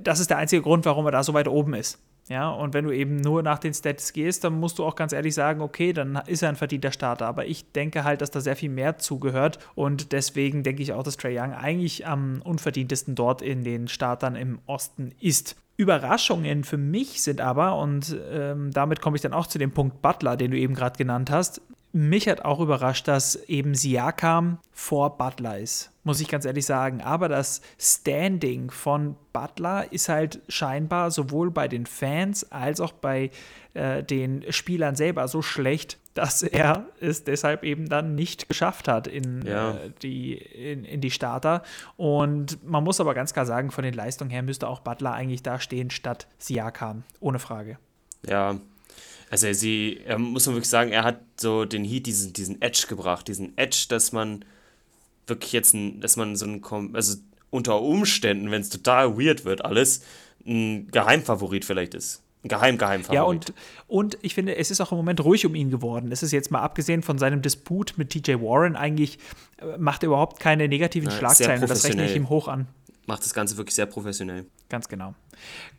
das 0.00 0.20
ist 0.20 0.30
der 0.30 0.38
einzige 0.38 0.62
Grund, 0.62 0.84
warum 0.84 1.06
er 1.06 1.12
da 1.12 1.22
so 1.22 1.32
weit 1.34 1.48
oben 1.48 1.74
ist. 1.74 1.98
Ja, 2.28 2.50
und 2.50 2.72
wenn 2.72 2.84
du 2.84 2.92
eben 2.92 3.16
nur 3.16 3.42
nach 3.42 3.58
den 3.58 3.74
Stats 3.74 4.12
gehst, 4.12 4.44
dann 4.44 4.60
musst 4.60 4.78
du 4.78 4.84
auch 4.84 4.94
ganz 4.94 5.12
ehrlich 5.12 5.34
sagen, 5.34 5.60
okay, 5.60 5.92
dann 5.92 6.22
ist 6.26 6.42
er 6.42 6.50
ein 6.50 6.56
verdienter 6.56 6.92
Starter. 6.92 7.26
Aber 7.26 7.46
ich 7.46 7.72
denke 7.72 8.04
halt, 8.04 8.20
dass 8.20 8.30
da 8.30 8.40
sehr 8.40 8.54
viel 8.54 8.70
mehr 8.70 8.98
zugehört. 8.98 9.58
Und 9.74 10.12
deswegen 10.12 10.62
denke 10.62 10.82
ich 10.82 10.92
auch, 10.92 11.02
dass 11.02 11.16
Trey 11.16 11.36
Young 11.36 11.52
eigentlich 11.52 12.06
am 12.06 12.40
unverdientesten 12.42 13.16
dort 13.16 13.42
in 13.42 13.64
den 13.64 13.88
Startern 13.88 14.36
im 14.36 14.60
Osten 14.66 15.12
ist. 15.20 15.56
Überraschungen 15.76 16.62
für 16.62 16.76
mich 16.76 17.22
sind 17.22 17.40
aber, 17.40 17.76
und 17.78 18.16
ähm, 18.30 18.70
damit 18.70 19.00
komme 19.00 19.16
ich 19.16 19.22
dann 19.22 19.32
auch 19.32 19.48
zu 19.48 19.58
dem 19.58 19.72
Punkt 19.72 20.00
Butler, 20.00 20.36
den 20.36 20.52
du 20.52 20.58
eben 20.58 20.74
gerade 20.74 20.96
genannt 20.96 21.30
hast, 21.30 21.60
mich 21.92 22.26
hat 22.28 22.44
auch 22.44 22.60
überrascht, 22.60 23.06
dass 23.08 23.36
eben 23.48 23.74
Siakam 23.74 24.58
vor 24.72 25.18
Butler 25.18 25.58
ist, 25.58 25.90
muss 26.04 26.20
ich 26.20 26.28
ganz 26.28 26.44
ehrlich 26.44 26.64
sagen. 26.64 27.02
Aber 27.02 27.28
das 27.28 27.60
Standing 27.78 28.70
von 28.70 29.16
Butler 29.32 29.92
ist 29.92 30.08
halt 30.08 30.40
scheinbar 30.48 31.10
sowohl 31.10 31.50
bei 31.50 31.68
den 31.68 31.84
Fans 31.86 32.50
als 32.50 32.80
auch 32.80 32.92
bei 32.92 33.30
äh, 33.74 34.02
den 34.02 34.44
Spielern 34.52 34.96
selber 34.96 35.28
so 35.28 35.42
schlecht, 35.42 35.98
dass 36.14 36.42
er 36.42 36.86
es 37.00 37.24
deshalb 37.24 37.62
eben 37.62 37.88
dann 37.88 38.14
nicht 38.14 38.48
geschafft 38.48 38.88
hat 38.88 39.06
in, 39.06 39.42
Ja. 39.46 39.72
äh, 39.72 39.90
die, 40.02 40.34
in, 40.34 40.84
in 40.84 41.00
die 41.00 41.10
Starter. 41.10 41.62
Und 41.96 42.66
man 42.66 42.84
muss 42.84 43.00
aber 43.00 43.12
ganz 43.14 43.32
klar 43.32 43.46
sagen, 43.46 43.70
von 43.70 43.84
den 43.84 43.94
Leistungen 43.94 44.30
her 44.30 44.42
müsste 44.42 44.68
auch 44.68 44.80
Butler 44.80 45.12
eigentlich 45.12 45.42
da 45.42 45.60
stehen 45.60 45.90
statt 45.90 46.26
Siakam, 46.38 47.04
ohne 47.20 47.38
Frage. 47.38 47.78
Ja, 48.26 48.56
also 49.32 49.50
sie, 49.54 49.98
er 50.04 50.18
muss 50.18 50.44
man 50.44 50.56
wirklich 50.56 50.68
sagen, 50.68 50.92
er 50.92 51.04
hat 51.04 51.22
so 51.40 51.64
den 51.64 51.84
Heat, 51.84 52.04
diesen, 52.04 52.34
diesen 52.34 52.60
Edge 52.60 52.84
gebracht, 52.86 53.28
diesen 53.28 53.56
Edge, 53.56 53.86
dass 53.88 54.12
man 54.12 54.44
wirklich 55.26 55.52
jetzt, 55.52 55.72
ein, 55.72 56.02
dass 56.02 56.18
man 56.18 56.36
so 56.36 56.44
ein, 56.44 56.62
also 56.92 57.16
unter 57.48 57.80
Umständen, 57.80 58.50
wenn 58.50 58.60
es 58.60 58.68
total 58.68 59.16
weird 59.16 59.46
wird 59.46 59.64
alles, 59.64 60.02
ein 60.46 60.88
Geheimfavorit 60.88 61.64
vielleicht 61.64 61.94
ist. 61.94 62.22
Ein 62.44 62.48
Geheim-Geheimfavorit. 62.48 63.14
Ja, 63.14 63.22
und, 63.22 63.54
und 63.86 64.18
ich 64.20 64.34
finde, 64.34 64.56
es 64.56 64.70
ist 64.70 64.82
auch 64.82 64.92
im 64.92 64.98
Moment 64.98 65.24
ruhig 65.24 65.46
um 65.46 65.54
ihn 65.54 65.70
geworden. 65.70 66.12
Es 66.12 66.22
ist 66.22 66.32
jetzt 66.32 66.50
mal 66.50 66.60
abgesehen 66.60 67.02
von 67.02 67.16
seinem 67.16 67.40
Disput 67.40 67.94
mit 67.96 68.10
TJ 68.10 68.32
Warren 68.32 68.76
eigentlich, 68.76 69.18
äh, 69.62 69.78
macht 69.78 70.02
er 70.02 70.08
überhaupt 70.08 70.40
keine 70.40 70.68
negativen 70.68 71.08
sehr 71.08 71.18
Schlagzeilen 71.18 71.62
und 71.62 71.70
das 71.70 71.84
rechne 71.86 72.04
ich 72.04 72.14
ihm 72.14 72.28
hoch 72.28 72.48
an. 72.48 72.66
Macht 73.06 73.24
das 73.24 73.34
Ganze 73.34 73.56
wirklich 73.56 73.74
sehr 73.74 73.86
professionell. 73.86 74.46
Ganz 74.68 74.88
genau. 74.88 75.14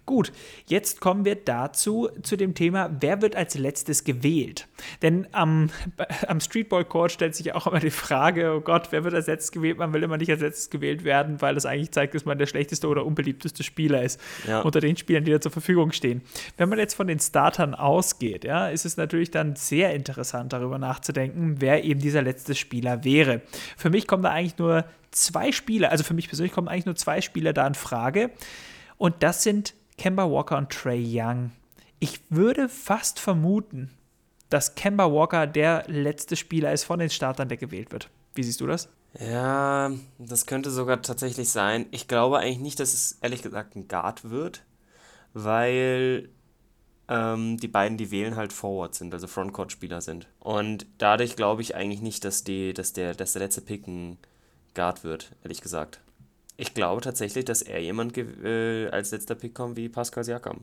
Gut, 0.06 0.34
jetzt 0.68 1.00
kommen 1.00 1.24
wir 1.24 1.36
dazu, 1.36 2.10
zu 2.22 2.36
dem 2.36 2.54
Thema, 2.54 2.96
wer 3.00 3.22
wird 3.22 3.36
als 3.36 3.58
letztes 3.58 4.04
gewählt? 4.04 4.68
Denn 5.02 5.28
am, 5.32 5.70
am 6.28 6.42
Streetball 6.42 6.84
Court 6.84 7.14
stellt 7.14 7.34
sich 7.34 7.46
ja 7.46 7.56
auch 7.56 7.66
immer 7.66 7.80
die 7.80 7.90
Frage, 7.92 8.54
oh 8.54 8.60
Gott, 8.62 8.90
wer 8.92 9.06
wird 9.06 9.14
als 9.14 9.28
letztes 9.28 9.52
gewählt? 9.54 9.78
Man 9.78 9.94
will 9.94 10.04
immer 10.04 10.18
nicht 10.18 10.30
als 10.30 10.42
letztes 10.42 10.70
gewählt 10.70 11.06
werden, 11.06 11.42
weil 11.42 11.56
das 11.56 11.66
eigentlich 11.66 11.92
zeigt, 11.92 12.14
dass 12.14 12.26
man 12.26 12.38
der 12.38 12.46
schlechteste 12.46 12.88
oder 12.88 13.06
unbeliebteste 13.06 13.64
Spieler 13.64 14.04
ist 14.04 14.20
Ja. 14.46 14.62
unter 14.62 14.82
den 14.82 14.98
Spielern, 14.98 15.24
die 15.24 15.32
da 15.32 15.40
zur 15.40 15.52
Verfügung 15.52 15.94
stehen. 15.94 16.22
Wenn 16.58 16.68
man 16.68 16.78
jetzt 16.78 16.94
von 16.94 17.08
den 17.08 17.20
Startern 17.20 17.74
ausgeht, 17.74 18.44
ja, 18.44 18.68
ist 18.68 18.86
es 18.86 18.98
natürlich 18.98 19.32
dann 19.32 19.56
sehr 19.56 19.94
interessant, 19.96 20.52
darüber 20.52 20.78
nachzudenken, 20.78 21.56
wer 21.62 21.86
eben 21.86 22.02
dieser 22.02 22.22
letzte 22.22 22.54
Spieler 22.54 23.06
wäre. 23.06 23.42
Für 23.78 23.90
mich 23.90 24.08
kommen 24.08 24.24
da 24.24 24.32
eigentlich 24.32 24.58
nur 24.58 24.84
zwei 25.16 25.52
Spieler, 25.52 25.92
also 25.92 26.04
für 26.04 26.14
mich 26.14 26.28
persönlich 26.28 26.54
kommen 26.54 26.68
eigentlich 26.68 26.86
nur 26.86 26.96
zwei 26.96 27.22
Spieler 27.22 27.54
da 27.54 27.66
in 27.66 27.76
Frage. 27.76 28.32
Und 28.98 29.24
das 29.24 29.44
sind 29.44 29.74
Kemba 29.98 30.30
Walker 30.30 30.58
und 30.58 30.70
Trey 30.70 31.04
Young. 31.06 31.52
Ich 32.00 32.20
würde 32.30 32.70
fast 32.70 33.20
vermuten, 33.20 33.92
dass 34.50 34.76
Kemba 34.76 35.12
Walker 35.12 35.48
der 35.48 35.86
letzte 35.88 36.36
Spieler 36.36 36.74
ist 36.74 36.84
von 36.84 37.00
den 37.00 37.10
Startern, 37.10 37.48
der 37.48 37.58
gewählt 37.58 37.92
wird. 37.92 38.10
Wie 38.36 38.44
siehst 38.44 38.62
du 38.62 38.68
das? 38.68 38.90
Ja, 39.20 39.92
das 40.18 40.46
könnte 40.46 40.72
sogar 40.72 41.02
tatsächlich 41.02 41.50
sein. 41.50 41.86
Ich 41.92 42.08
glaube 42.08 42.40
eigentlich 42.40 42.60
nicht, 42.60 42.80
dass 42.80 42.94
es 42.94 43.20
ehrlich 43.22 43.44
gesagt 43.44 43.76
ein 43.76 43.88
Guard 43.88 44.30
wird, 44.30 44.64
weil 45.34 46.30
ähm, 47.08 47.58
die 47.58 47.68
beiden, 47.68 47.98
die 47.98 48.12
wählen, 48.12 48.36
halt 48.36 48.54
Forward 48.54 48.96
sind, 48.96 49.14
also 49.14 49.28
Frontcourt-Spieler 49.28 50.02
sind. 50.02 50.28
Und 50.40 50.88
dadurch 50.98 51.36
glaube 51.36 51.62
ich 51.62 51.76
eigentlich 51.76 52.02
nicht, 52.02 52.26
dass, 52.26 52.44
die, 52.44 52.74
dass, 52.74 52.94
der, 52.94 53.14
dass 53.14 53.34
der 53.34 53.44
letzte 53.44 53.62
Pick 53.62 53.88
ein 53.88 54.18
Guard 54.74 55.04
wird, 55.04 55.32
ehrlich 55.44 55.62
gesagt. 55.62 56.00
Ich 56.58 56.74
glaube 56.74 57.02
tatsächlich, 57.02 57.46
dass 57.46 57.62
er 57.62 57.82
jemand 57.82 58.18
äh, 58.18 58.88
als 58.90 59.12
letzter 59.12 59.36
Pick 59.36 59.56
kommt 59.56 59.76
wie 59.76 59.90
Pascal 59.90 60.24
Siakam. 60.24 60.62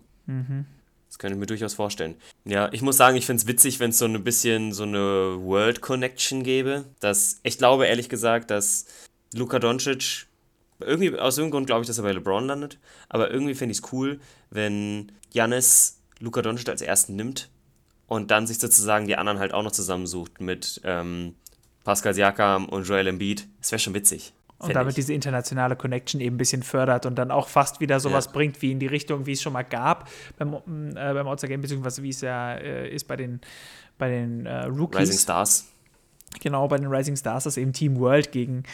Das 1.08 1.18
könnte 1.18 1.34
ich 1.34 1.40
mir 1.40 1.46
durchaus 1.46 1.74
vorstellen. 1.74 2.14
Ja, 2.44 2.72
ich 2.72 2.82
muss 2.82 2.96
sagen, 2.96 3.16
ich 3.16 3.26
finde 3.26 3.40
es 3.40 3.48
witzig, 3.48 3.80
wenn 3.80 3.90
es 3.90 3.98
so 3.98 4.04
ein 4.04 4.22
bisschen 4.22 4.72
so 4.72 4.84
eine 4.84 5.38
World 5.42 5.80
Connection 5.80 6.44
gäbe. 6.44 6.84
Dass, 7.00 7.40
ich 7.42 7.58
glaube 7.58 7.86
ehrlich 7.86 8.08
gesagt, 8.08 8.50
dass 8.52 8.86
Luka 9.34 9.58
Doncic, 9.58 10.26
irgendwie 10.78 11.18
aus 11.18 11.36
irgendeinem 11.36 11.58
Grund 11.58 11.66
glaube 11.66 11.80
ich, 11.82 11.88
dass 11.88 11.98
er 11.98 12.04
bei 12.04 12.12
LeBron 12.12 12.46
landet, 12.46 12.78
aber 13.08 13.30
irgendwie 13.30 13.54
fände 13.54 13.72
ich 13.72 13.78
es 13.78 13.92
cool, 13.92 14.20
wenn 14.50 15.10
Giannis 15.32 15.98
Luka 16.20 16.42
Doncic 16.42 16.68
als 16.68 16.80
ersten 16.80 17.16
nimmt 17.16 17.50
und 18.06 18.30
dann 18.30 18.46
sich 18.46 18.58
sozusagen 18.58 19.06
die 19.06 19.16
anderen 19.16 19.40
halt 19.40 19.52
auch 19.52 19.62
noch 19.62 19.72
zusammensucht 19.72 20.40
mit 20.40 20.80
ähm, 20.84 21.34
Pascal 21.84 22.14
Siakam 22.14 22.66
und 22.66 22.86
Joel 22.86 23.06
Embiid. 23.06 23.46
Das 23.60 23.72
wäre 23.72 23.78
schon 23.78 23.94
witzig. 23.94 24.32
Und 24.58 24.74
damit 24.74 24.90
ich. 24.90 24.96
diese 24.96 25.14
internationale 25.14 25.74
Connection 25.74 26.20
eben 26.20 26.34
ein 26.34 26.38
bisschen 26.38 26.62
fördert 26.62 27.06
und 27.06 27.16
dann 27.16 27.30
auch 27.30 27.48
fast 27.48 27.80
wieder 27.80 27.98
sowas 27.98 28.26
ja. 28.26 28.32
bringt, 28.32 28.60
wie 28.60 28.72
in 28.72 28.78
die 28.78 28.86
Richtung, 28.86 29.24
wie 29.24 29.32
es 29.32 29.40
schon 29.40 29.54
mal 29.54 29.62
gab 29.62 30.10
beim, 30.38 30.52
äh, 30.52 31.14
beim 31.14 31.26
All-Star 31.26 31.48
Game, 31.48 31.62
beziehungsweise 31.62 32.02
wie 32.02 32.10
es 32.10 32.20
ja 32.20 32.54
äh, 32.54 32.94
ist 32.94 33.08
bei 33.08 33.16
den, 33.16 33.40
bei 33.96 34.10
den 34.10 34.44
äh, 34.44 34.64
Rookies. 34.64 35.00
Rising 35.00 35.18
Stars. 35.18 35.66
Genau, 36.42 36.68
bei 36.68 36.76
den 36.76 36.88
Rising 36.88 37.16
Stars, 37.16 37.44
dass 37.44 37.56
eben 37.56 37.72
Team 37.72 37.98
World 37.98 38.32
gegen, 38.32 38.64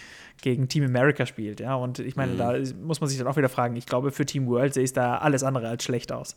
gegen 0.42 0.68
Team 0.68 0.84
America 0.84 1.24
spielt. 1.24 1.60
Ja, 1.60 1.76
und 1.76 2.00
ich 2.00 2.16
meine, 2.16 2.32
mhm. 2.32 2.38
da 2.38 2.54
muss 2.82 3.00
man 3.00 3.08
sich 3.08 3.18
dann 3.18 3.28
auch 3.28 3.36
wieder 3.36 3.48
fragen, 3.48 3.76
ich 3.76 3.86
glaube, 3.86 4.10
für 4.10 4.26
Team 4.26 4.48
World 4.48 4.74
sehe 4.74 4.84
es 4.84 4.92
da 4.92 5.18
alles 5.18 5.44
andere 5.44 5.68
als 5.68 5.84
schlecht 5.84 6.10
aus. 6.10 6.36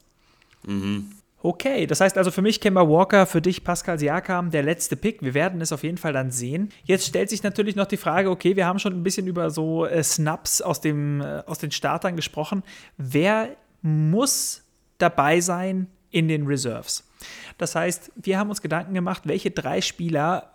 Mhm. 0.63 1.11
Okay, 1.41 1.87
das 1.87 2.01
heißt 2.01 2.17
also 2.17 2.31
für 2.31 2.41
mich 2.41 2.59
Kemba 2.59 2.87
Walker, 2.87 3.25
für 3.25 3.41
dich 3.41 3.63
Pascal 3.63 3.97
Siakam, 3.97 4.51
der 4.51 4.61
letzte 4.61 4.97
Pick. 4.97 5.21
Wir 5.21 5.33
werden 5.33 5.61
es 5.61 5.71
auf 5.71 5.83
jeden 5.83 5.97
Fall 5.97 6.11
dann 6.11 6.31
sehen. 6.31 6.69
Jetzt 6.83 7.05
stellt 7.05 7.29
sich 7.29 7.43
natürlich 7.43 7.77
noch 7.77 7.85
die 7.85 7.97
Frage, 7.97 8.29
okay, 8.29 8.57
wir 8.57 8.65
haben 8.65 8.79
schon 8.79 8.93
ein 8.93 9.03
bisschen 9.03 9.25
über 9.25 9.49
so 9.49 9.85
äh, 9.85 10.03
Snaps 10.03 10.61
aus, 10.61 10.81
dem, 10.81 11.21
äh, 11.21 11.43
aus 11.45 11.59
den 11.59 11.71
Startern 11.71 12.17
gesprochen. 12.17 12.61
Wer 12.97 13.55
muss 13.81 14.63
dabei 14.97 15.39
sein 15.39 15.87
in 16.11 16.27
den 16.27 16.45
Reserves? 16.45 17.09
Das 17.57 17.73
heißt, 17.73 18.11
wir 18.17 18.37
haben 18.37 18.49
uns 18.49 18.61
Gedanken 18.61 18.93
gemacht, 18.93 19.23
welche 19.25 19.51
drei 19.51 19.79
Spieler 19.79 20.51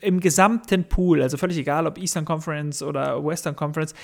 im 0.00 0.20
gesamten 0.20 0.84
Pool, 0.84 1.22
also 1.22 1.38
völlig 1.38 1.56
egal, 1.56 1.86
ob 1.86 1.98
Eastern 1.98 2.24
Conference 2.24 2.82
oder 2.82 3.24
Western 3.24 3.56
Conference, 3.56 3.94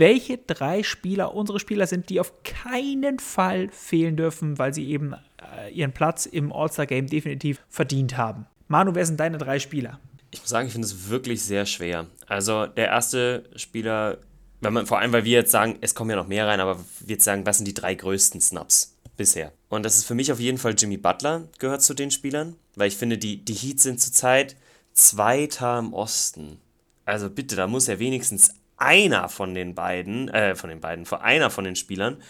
welche 0.00 0.38
drei 0.38 0.82
Spieler 0.82 1.34
unsere 1.34 1.60
Spieler 1.60 1.86
sind, 1.86 2.10
die 2.10 2.18
auf 2.18 2.32
keinen 2.42 3.20
Fall 3.20 3.68
fehlen 3.70 4.16
dürfen, 4.16 4.58
weil 4.58 4.74
sie 4.74 4.88
eben 4.88 5.14
äh, 5.14 5.70
ihren 5.72 5.92
Platz 5.92 6.26
im 6.26 6.52
All-Star-Game 6.52 7.06
definitiv 7.06 7.62
verdient 7.68 8.16
haben. 8.16 8.46
Manu, 8.66 8.94
wer 8.94 9.06
sind 9.06 9.20
deine 9.20 9.38
drei 9.38 9.60
Spieler? 9.60 10.00
Ich 10.32 10.40
muss 10.40 10.48
sagen, 10.48 10.66
ich 10.66 10.72
finde 10.72 10.86
es 10.86 11.08
wirklich 11.08 11.42
sehr 11.42 11.66
schwer. 11.66 12.06
Also 12.26 12.66
der 12.66 12.86
erste 12.86 13.44
Spieler, 13.56 14.18
wenn 14.60 14.72
man, 14.72 14.86
vor 14.86 14.98
allem, 14.98 15.12
weil 15.12 15.24
wir 15.24 15.32
jetzt 15.32 15.50
sagen, 15.50 15.76
es 15.80 15.94
kommen 15.94 16.10
ja 16.10 16.16
noch 16.16 16.28
mehr 16.28 16.46
rein, 16.46 16.60
aber 16.60 16.78
wir 17.00 17.14
jetzt 17.14 17.24
sagen, 17.24 17.46
was 17.46 17.58
sind 17.58 17.66
die 17.66 17.74
drei 17.74 17.94
größten 17.94 18.40
Snaps 18.40 18.96
bisher? 19.16 19.52
Und 19.68 19.84
das 19.84 19.96
ist 19.96 20.04
für 20.04 20.14
mich 20.14 20.32
auf 20.32 20.40
jeden 20.40 20.58
Fall 20.58 20.74
Jimmy 20.78 20.96
Butler, 20.96 21.48
gehört 21.58 21.82
zu 21.82 21.94
den 21.94 22.10
Spielern, 22.10 22.56
weil 22.74 22.88
ich 22.88 22.96
finde, 22.96 23.18
die, 23.18 23.44
die 23.44 23.54
Heats 23.54 23.82
sind 23.82 24.00
zurzeit 24.00 24.56
Zweiter 24.92 25.78
im 25.78 25.92
Osten. 25.92 26.58
Also 27.04 27.28
bitte, 27.28 27.56
da 27.56 27.66
muss 27.66 27.86
ja 27.86 27.98
wenigstens 27.98 28.54
einer 28.80 29.28
von 29.28 29.54
den 29.54 29.74
beiden, 29.74 30.28
äh, 30.28 30.54
von 30.54 30.70
den 30.70 30.80
beiden, 30.80 31.06
von 31.06 31.20
einer 31.20 31.50
von 31.50 31.64
den 31.64 31.76
Spielern 31.76 32.22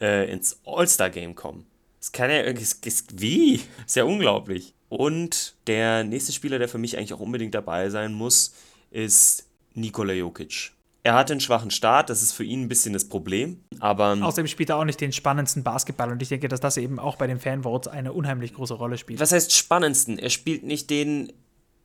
äh, 0.00 0.30
ins 0.30 0.60
All-Star-Game 0.64 1.34
kommen. 1.34 1.66
Das 2.00 2.12
kann 2.12 2.30
ja 2.30 2.42
irgendwie, 2.42 2.66
wie? 3.14 3.60
Ist 3.86 3.96
ja 3.96 4.04
unglaublich. 4.04 4.74
Und 4.88 5.56
der 5.66 6.04
nächste 6.04 6.32
Spieler, 6.32 6.58
der 6.58 6.68
für 6.68 6.78
mich 6.78 6.96
eigentlich 6.96 7.12
auch 7.12 7.20
unbedingt 7.20 7.54
dabei 7.54 7.90
sein 7.90 8.12
muss, 8.12 8.54
ist 8.90 9.46
Nikola 9.74 10.12
Jokic. 10.14 10.72
Er 11.02 11.14
hatte 11.14 11.32
einen 11.32 11.40
schwachen 11.40 11.70
Start, 11.70 12.10
das 12.10 12.22
ist 12.22 12.32
für 12.32 12.44
ihn 12.44 12.62
ein 12.62 12.68
bisschen 12.68 12.92
das 12.92 13.08
Problem, 13.08 13.62
aber... 13.78 14.18
Außerdem 14.20 14.46
spielt 14.46 14.70
er 14.70 14.76
auch 14.76 14.84
nicht 14.84 15.00
den 15.00 15.12
spannendsten 15.12 15.62
Basketball 15.62 16.10
und 16.10 16.20
ich 16.20 16.28
denke, 16.28 16.48
dass 16.48 16.60
das 16.60 16.76
eben 16.76 16.98
auch 16.98 17.16
bei 17.16 17.26
den 17.26 17.38
Fanvotes 17.38 17.90
eine 17.90 18.12
unheimlich 18.12 18.52
große 18.54 18.74
Rolle 18.74 18.98
spielt. 18.98 19.20
Was 19.20 19.32
heißt 19.32 19.54
spannendsten? 19.54 20.18
Er 20.18 20.28
spielt 20.28 20.64
nicht 20.64 20.90
den 20.90 21.32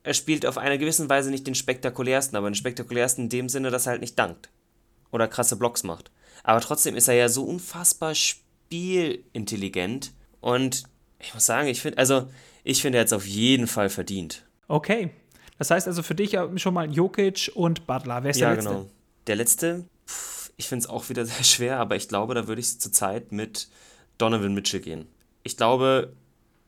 er 0.04 0.14
spielt 0.14 0.46
auf 0.46 0.58
einer 0.58 0.78
gewissen 0.78 1.08
Weise 1.08 1.30
nicht 1.30 1.46
den 1.46 1.54
spektakulärsten, 1.54 2.36
aber 2.36 2.50
den 2.50 2.54
spektakulärsten 2.54 3.24
in 3.24 3.30
dem 3.30 3.48
Sinne, 3.48 3.70
dass 3.70 3.86
er 3.86 3.92
halt 3.92 4.02
nicht 4.02 4.18
dankt. 4.18 4.50
Oder 5.10 5.28
krasse 5.28 5.56
Blocks 5.56 5.82
macht. 5.82 6.10
Aber 6.42 6.60
trotzdem 6.60 6.94
ist 6.94 7.08
er 7.08 7.14
ja 7.14 7.30
so 7.30 7.44
unfassbar 7.44 8.14
spielintelligent. 8.14 10.12
Und 10.40 10.84
ich 11.18 11.32
muss 11.32 11.46
sagen, 11.46 11.68
ich 11.68 11.80
finde, 11.80 11.96
also, 11.98 12.28
ich 12.64 12.82
finde, 12.82 12.98
er 12.98 13.00
hat 13.00 13.06
es 13.06 13.12
auf 13.14 13.26
jeden 13.26 13.66
Fall 13.66 13.88
verdient. 13.88 14.44
Okay. 14.68 15.10
Das 15.56 15.70
heißt 15.70 15.86
also 15.86 16.02
für 16.02 16.14
dich 16.14 16.36
schon 16.56 16.74
mal 16.74 16.92
Jokic 16.92 17.50
und 17.54 17.86
Butler. 17.86 18.22
Wer 18.22 18.30
ist 18.30 18.40
ja, 18.40 18.48
der 18.48 18.56
letzte? 18.56 18.70
genau. 18.70 18.90
Der 19.26 19.36
letzte, 19.36 19.84
pff, 20.06 20.52
ich 20.58 20.68
finde 20.68 20.84
es 20.84 20.90
auch 20.90 21.08
wieder 21.08 21.24
sehr 21.26 21.44
schwer, 21.44 21.78
aber 21.78 21.96
ich 21.96 22.08
glaube, 22.08 22.34
da 22.34 22.46
würde 22.46 22.60
ich 22.60 22.78
zurzeit 22.78 23.32
mit 23.32 23.68
Donovan 24.18 24.52
Mitchell 24.52 24.80
gehen. 24.80 25.06
Ich 25.44 25.56
glaube, 25.56 26.12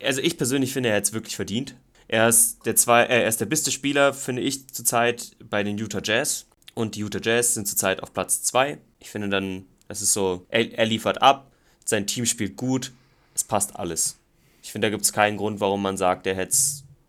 also 0.03 0.23
ich 0.23 0.39
persönlich 0.39 0.73
finde, 0.73 0.89
er 0.89 0.97
hat 0.97 1.05
es 1.05 1.13
wirklich 1.13 1.37
verdient. 1.37 1.75
Er 2.09 2.29
ist 2.29 2.65
der, 2.67 2.77
zwei, 2.77 3.03
äh, 3.05 3.23
er 3.23 3.29
ist 3.29 3.41
der 3.41 3.47
beste 3.47 3.71
Spieler, 3.71 4.15
finde 4.15 4.43
ich, 4.43 4.69
zurzeit 4.69 5.37
bei 5.51 5.63
den 5.63 5.79
Utah 5.79 6.01
Jazz. 6.03 6.47
Und 6.75 6.95
die 6.95 7.01
Utah 7.01 7.21
Jazz 7.23 7.55
sind 7.55 7.67
zurzeit 7.67 8.03
auf 8.03 8.13
Platz 8.13 8.43
2. 8.43 8.79
Ich 9.01 9.11
finde 9.11 9.29
dann, 9.29 9.65
das 9.89 10.03
ist 10.03 10.13
so, 10.13 10.47
er, 10.49 10.73
er 10.79 10.87
liefert 10.87 11.23
ab, 11.23 11.51
sein 11.85 12.07
Team 12.07 12.27
spielt 12.27 12.57
gut, 12.57 12.93
es 13.35 13.45
passt 13.45 13.77
alles. 13.77 14.19
Ich 14.63 14.73
finde, 14.73 14.89
da 14.89 14.91
gibt 14.91 15.05
es 15.05 15.13
keinen 15.13 15.37
Grund, 15.37 15.61
warum 15.61 15.83
man 15.83 15.97
sagt, 15.97 16.27
der 16.27 16.35
hätte 16.35 16.57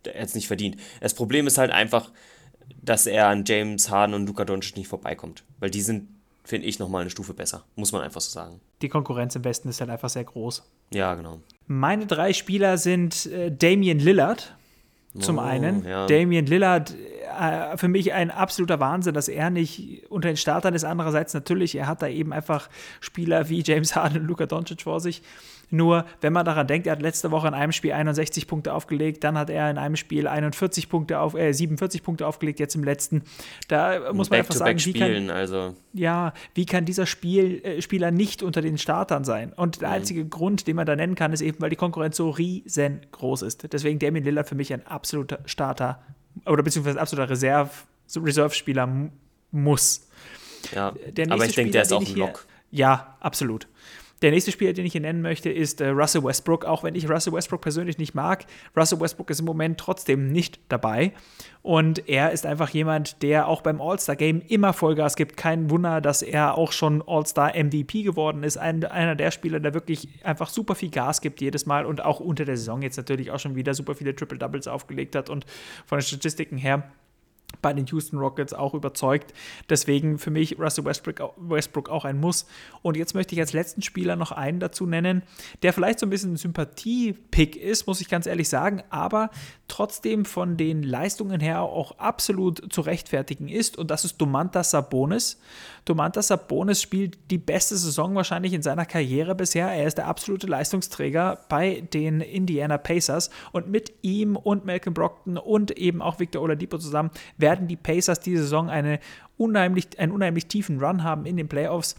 es 0.03 0.36
nicht 0.36 0.47
verdient. 0.47 0.77
Das 1.01 1.13
Problem 1.13 1.47
ist 1.47 1.57
halt 1.57 1.71
einfach, 1.71 2.12
dass 2.81 3.05
er 3.05 3.27
an 3.27 3.43
James 3.45 3.89
Harden 3.89 4.13
und 4.13 4.27
Luka 4.27 4.45
Doncic 4.45 4.77
nicht 4.77 4.88
vorbeikommt. 4.88 5.43
Weil 5.60 5.69
die 5.69 5.81
sind, 5.81 6.07
finde 6.43 6.67
ich, 6.67 6.79
nochmal 6.79 7.01
eine 7.01 7.10
Stufe 7.10 7.33
besser. 7.33 7.65
Muss 7.75 7.91
man 7.91 8.01
einfach 8.01 8.21
so 8.21 8.31
sagen. 8.31 8.62
Die 8.81 8.89
Konkurrenz 8.89 9.36
im 9.36 9.43
Westen 9.43 9.69
ist 9.69 9.81
halt 9.81 9.89
einfach 9.89 10.10
sehr 10.10 10.23
groß. 10.23 10.63
Ja, 10.91 11.15
genau. 11.15 11.41
Meine 11.65 12.05
drei 12.05 12.33
Spieler 12.33 12.77
sind 12.77 13.25
äh, 13.27 13.51
Damian 13.51 13.99
Lillard, 13.99 14.55
zum 15.19 15.38
oh, 15.38 15.41
einen. 15.41 15.86
Ja. 15.86 16.06
Damian 16.08 16.45
Lillard, 16.45 16.93
äh, 17.27 17.77
für 17.77 17.87
mich 17.87 18.13
ein 18.13 18.31
absoluter 18.31 18.79
Wahnsinn, 18.79 19.13
dass 19.13 19.27
er 19.27 19.49
nicht 19.49 20.03
unter 20.09 20.29
den 20.29 20.37
Startern 20.37 20.73
ist. 20.73 20.83
Andererseits 20.83 21.33
natürlich, 21.33 21.75
er 21.75 21.87
hat 21.87 22.01
da 22.01 22.07
eben 22.07 22.33
einfach 22.33 22.69
Spieler 22.99 23.49
wie 23.49 23.61
James 23.63 23.95
Harden 23.95 24.21
und 24.21 24.27
Luka 24.27 24.45
Doncic 24.45 24.81
vor 24.81 24.99
sich. 24.99 25.21
Nur, 25.69 26.05
wenn 26.21 26.31
man 26.31 26.45
daran 26.45 26.65
denkt, 26.65 26.87
er 26.87 26.93
hat 26.93 27.01
letzte 27.01 27.29
Woche 27.31 27.47
in 27.47 27.53
einem 27.53 27.73
Spiel 27.73 27.91
61 27.91 28.47
Punkte 28.47 28.73
aufgelegt, 28.73 29.23
dann 29.23 29.37
hat 29.37 29.49
er 29.49 29.69
in 29.69 29.77
einem 29.77 29.97
Spiel 29.97 30.27
41 30.27 30.87
Punkte 30.87 31.19
auf, 31.19 31.35
äh, 31.35 31.51
47 31.51 32.03
Punkte 32.03 32.25
aufgelegt, 32.25 32.59
jetzt 32.59 32.75
im 32.75 32.83
letzten. 32.83 33.23
Da 33.67 34.13
muss 34.13 34.29
man 34.29 34.39
einfach 34.39 34.55
sagen, 34.55 34.79
wie 34.85 34.93
kann, 34.93 35.29
also. 35.29 35.75
ja, 35.93 36.33
wie 36.53 36.65
kann 36.65 36.85
dieser 36.85 37.05
Spiel, 37.05 37.61
äh, 37.65 37.81
Spieler 37.81 38.11
nicht 38.11 38.43
unter 38.43 38.61
den 38.61 38.77
Startern 38.77 39.25
sein? 39.25 39.51
Und 39.51 39.81
der 39.81 39.89
mhm. 39.89 39.95
einzige 39.95 40.25
Grund, 40.25 40.67
den 40.67 40.77
man 40.77 40.85
da 40.85 40.95
nennen 40.95 41.15
kann, 41.15 41.33
ist 41.33 41.41
eben, 41.41 41.59
weil 41.59 41.69
die 41.69 41.75
Konkurrenz 41.75 42.15
so 42.15 42.29
riesengroß 42.29 43.41
ist. 43.41 43.71
Deswegen 43.73 43.99
Damien 43.99 44.23
Lillard 44.23 44.47
für 44.47 44.55
mich 44.55 44.73
ein 44.73 44.87
absoluter 44.87 45.39
Starter 45.45 46.01
oder 46.45 46.63
beziehungsweise 46.63 47.00
absoluter 47.00 47.30
Reserve, 47.30 47.69
Reserve-Spieler 48.15 49.10
muss. 49.52 50.08
Ja, 50.73 50.93
aber 51.30 51.45
ich 51.45 51.56
denke, 51.56 51.71
der 51.71 51.84
ist 51.84 51.93
auch 51.93 52.06
ein 52.06 52.15
Lock. 52.15 52.45
Ja, 52.71 53.15
absolut. 53.19 53.67
Der 54.23 54.32
nächste 54.32 54.51
Spieler, 54.51 54.73
den 54.73 54.86
ich 54.86 54.93
hier 54.93 55.01
nennen 55.01 55.21
möchte, 55.21 55.51
ist 55.51 55.80
äh, 55.80 55.89
Russell 55.89 56.23
Westbrook. 56.23 56.65
Auch 56.65 56.84
wenn 56.84 56.95
ich 56.95 57.08
Russell 57.08 57.34
Westbrook 57.34 57.62
persönlich 57.62 57.99
nicht 57.99 58.15
mag, 58.15 58.45
Russell 58.75 58.99
Westbrook 58.99 59.30
ist 59.30 59.39
im 59.39 59.45
Moment 59.45 59.80
trotzdem 59.80 60.32
nicht 60.32 60.60
dabei. 60.69 61.13
Und 61.62 62.10
er 62.10 62.32
ist 62.32 62.45
einfach 62.45 62.69
jemand, 62.69 63.21
der 63.21 63.47
auch 63.47 63.62
beim 63.62 63.80
All-Star-Game 63.80 64.41
immer 64.47 64.73
Vollgas 64.73 65.15
gibt. 65.15 65.38
Kein 65.38 65.69
Wunder, 65.69 66.01
dass 66.01 66.23
er 66.23 66.58
auch 66.58 66.71
schon 66.71 67.03
All-Star-MVP 67.06 68.01
geworden 68.01 68.41
ist. 68.41 68.58
Ein, 68.58 68.84
einer 68.86 69.15
der 69.15 69.30
Spieler, 69.30 69.60
der 69.60 69.75
wirklich 69.75 70.08
einfach 70.23 70.49
super 70.49 70.73
viel 70.73 70.89
Gas 70.89 71.21
gibt 71.21 71.39
jedes 71.39 71.67
Mal 71.67 71.86
und 71.86 72.03
auch 72.03 72.19
unter 72.19 72.45
der 72.45 72.58
Saison 72.58 72.82
jetzt 72.82 72.97
natürlich 72.97 73.30
auch 73.30 73.39
schon 73.39 73.56
wieder 73.56 73.75
super 73.75 73.93
viele 73.93 74.15
Triple-Doubles 74.15 74.67
aufgelegt 74.67 75.15
hat. 75.15 75.30
Und 75.30 75.45
von 75.86 75.99
den 75.99 76.06
Statistiken 76.06 76.58
her 76.58 76.89
bei 77.62 77.73
den 77.73 77.86
Houston 77.88 78.17
Rockets 78.17 78.53
auch 78.53 78.73
überzeugt. 78.73 79.33
Deswegen 79.69 80.19
für 80.19 80.31
mich 80.31 80.60
Russell 80.60 80.86
Westbrook, 80.86 81.33
Westbrook 81.38 81.89
auch 81.89 82.05
ein 82.05 82.19
Muss. 82.19 82.45
Und 82.81 82.97
jetzt 82.97 83.15
möchte 83.15 83.36
ich 83.36 83.41
als 83.41 83.53
letzten 83.53 83.81
Spieler 83.81 84.15
noch 84.15 84.31
einen 84.31 84.60
dazu 84.60 84.86
nennen, 84.86 85.23
der 85.63 85.73
vielleicht 85.73 85.99
so 85.99 86.05
ein 86.05 86.10
bisschen 86.10 86.33
ein 86.33 86.38
Sympathie-Pick 86.38 87.55
ist, 87.55 87.88
muss 87.88 88.01
ich 88.01 88.10
ganz 88.10 88.25
ehrlich 88.25 88.49
sagen, 88.49 88.83
aber 88.89 89.29
trotzdem 89.67 90.25
von 90.25 90.58
den 90.58 90.84
Leistungen 90.84 91.39
her 91.39 91.62
auch 91.62 91.97
absolut 91.99 92.71
zu 92.71 92.82
rechtfertigen 92.82 93.49
ist. 93.49 93.77
Und 93.77 93.91
das 93.91 94.06
ist 94.06 94.17
Domantas 94.17 94.71
Sabonis. 94.71 95.39
Domantas 95.86 96.27
Sabonis 96.27 96.82
spielt 96.82 97.17
die 97.32 97.38
beste 97.38 97.75
Saison 97.75 98.15
wahrscheinlich 98.15 98.53
in 98.53 98.62
seiner 98.62 98.86
Karriere 98.86 99.36
bisher. 99.36 99.67
Er 99.67 99.86
ist 99.86 99.97
der 99.97 100.08
absolute 100.08 100.47
Leistungsträger 100.47 101.41
bei 101.49 101.82
den 101.93 102.21
Indiana 102.21 102.77
Pacers. 102.77 103.30
Und 103.51 103.69
mit 103.69 103.93
ihm 104.01 104.36
und 104.36 104.65
Malcolm 104.65 104.93
Brockton 104.93 105.38
und 105.38 105.71
eben 105.71 106.01
auch 106.01 106.19
Victor 106.19 106.41
Oladipo 106.41 106.77
zusammen 106.77 107.12
werden 107.38 107.67
die 107.67 107.75
Pacers 107.75 108.19
diese 108.19 108.43
Saison 108.43 108.69
eine 108.69 108.99
unheimlich, 109.38 109.99
einen 109.99 110.12
unheimlich 110.12 110.47
tiefen 110.47 110.80
Run 110.80 111.03
haben 111.03 111.25
in 111.25 111.38
den 111.38 111.47
Playoffs, 111.47 111.95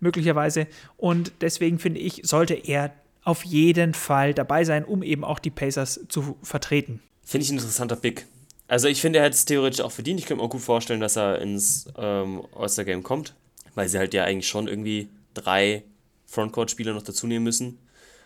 möglicherweise. 0.00 0.66
Und 0.96 1.32
deswegen 1.40 1.78
finde 1.78 2.00
ich, 2.00 2.22
sollte 2.24 2.54
er 2.54 2.92
auf 3.24 3.44
jeden 3.44 3.94
Fall 3.94 4.34
dabei 4.34 4.64
sein, 4.64 4.84
um 4.84 5.02
eben 5.02 5.24
auch 5.24 5.38
die 5.38 5.50
Pacers 5.50 6.00
zu 6.08 6.36
vertreten. 6.42 7.00
Finde 7.24 7.44
ich 7.44 7.50
ein 7.50 7.56
interessanter 7.56 7.96
Pick. 7.96 8.26
Also 8.68 8.88
ich 8.88 9.00
finde, 9.00 9.18
er 9.18 9.26
hätte 9.26 9.36
es 9.36 9.44
theoretisch 9.44 9.80
auch 9.80 9.92
verdient. 9.92 10.20
Ich 10.20 10.26
könnte 10.26 10.42
mir 10.42 10.46
auch 10.46 10.50
gut 10.50 10.62
vorstellen, 10.62 11.00
dass 11.00 11.16
er 11.16 11.40
ins 11.40 11.86
ähm, 11.96 12.42
All-Star-Game 12.54 13.02
kommt, 13.02 13.34
weil 13.74 13.88
sie 13.88 13.98
halt 13.98 14.14
ja 14.14 14.24
eigentlich 14.24 14.48
schon 14.48 14.68
irgendwie 14.68 15.08
drei 15.34 15.84
Frontcourt-Spieler 16.26 16.92
noch 16.92 17.02
dazu 17.02 17.26
nehmen 17.26 17.44
müssen. 17.44 17.78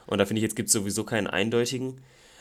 Und 0.06 0.18
da 0.18 0.26
finde 0.26 0.38
ich, 0.38 0.44
jetzt 0.44 0.56
gibt 0.56 0.68
es 0.68 0.72
sowieso 0.72 1.04
keinen 1.04 1.26
eindeutigen. 1.26 2.00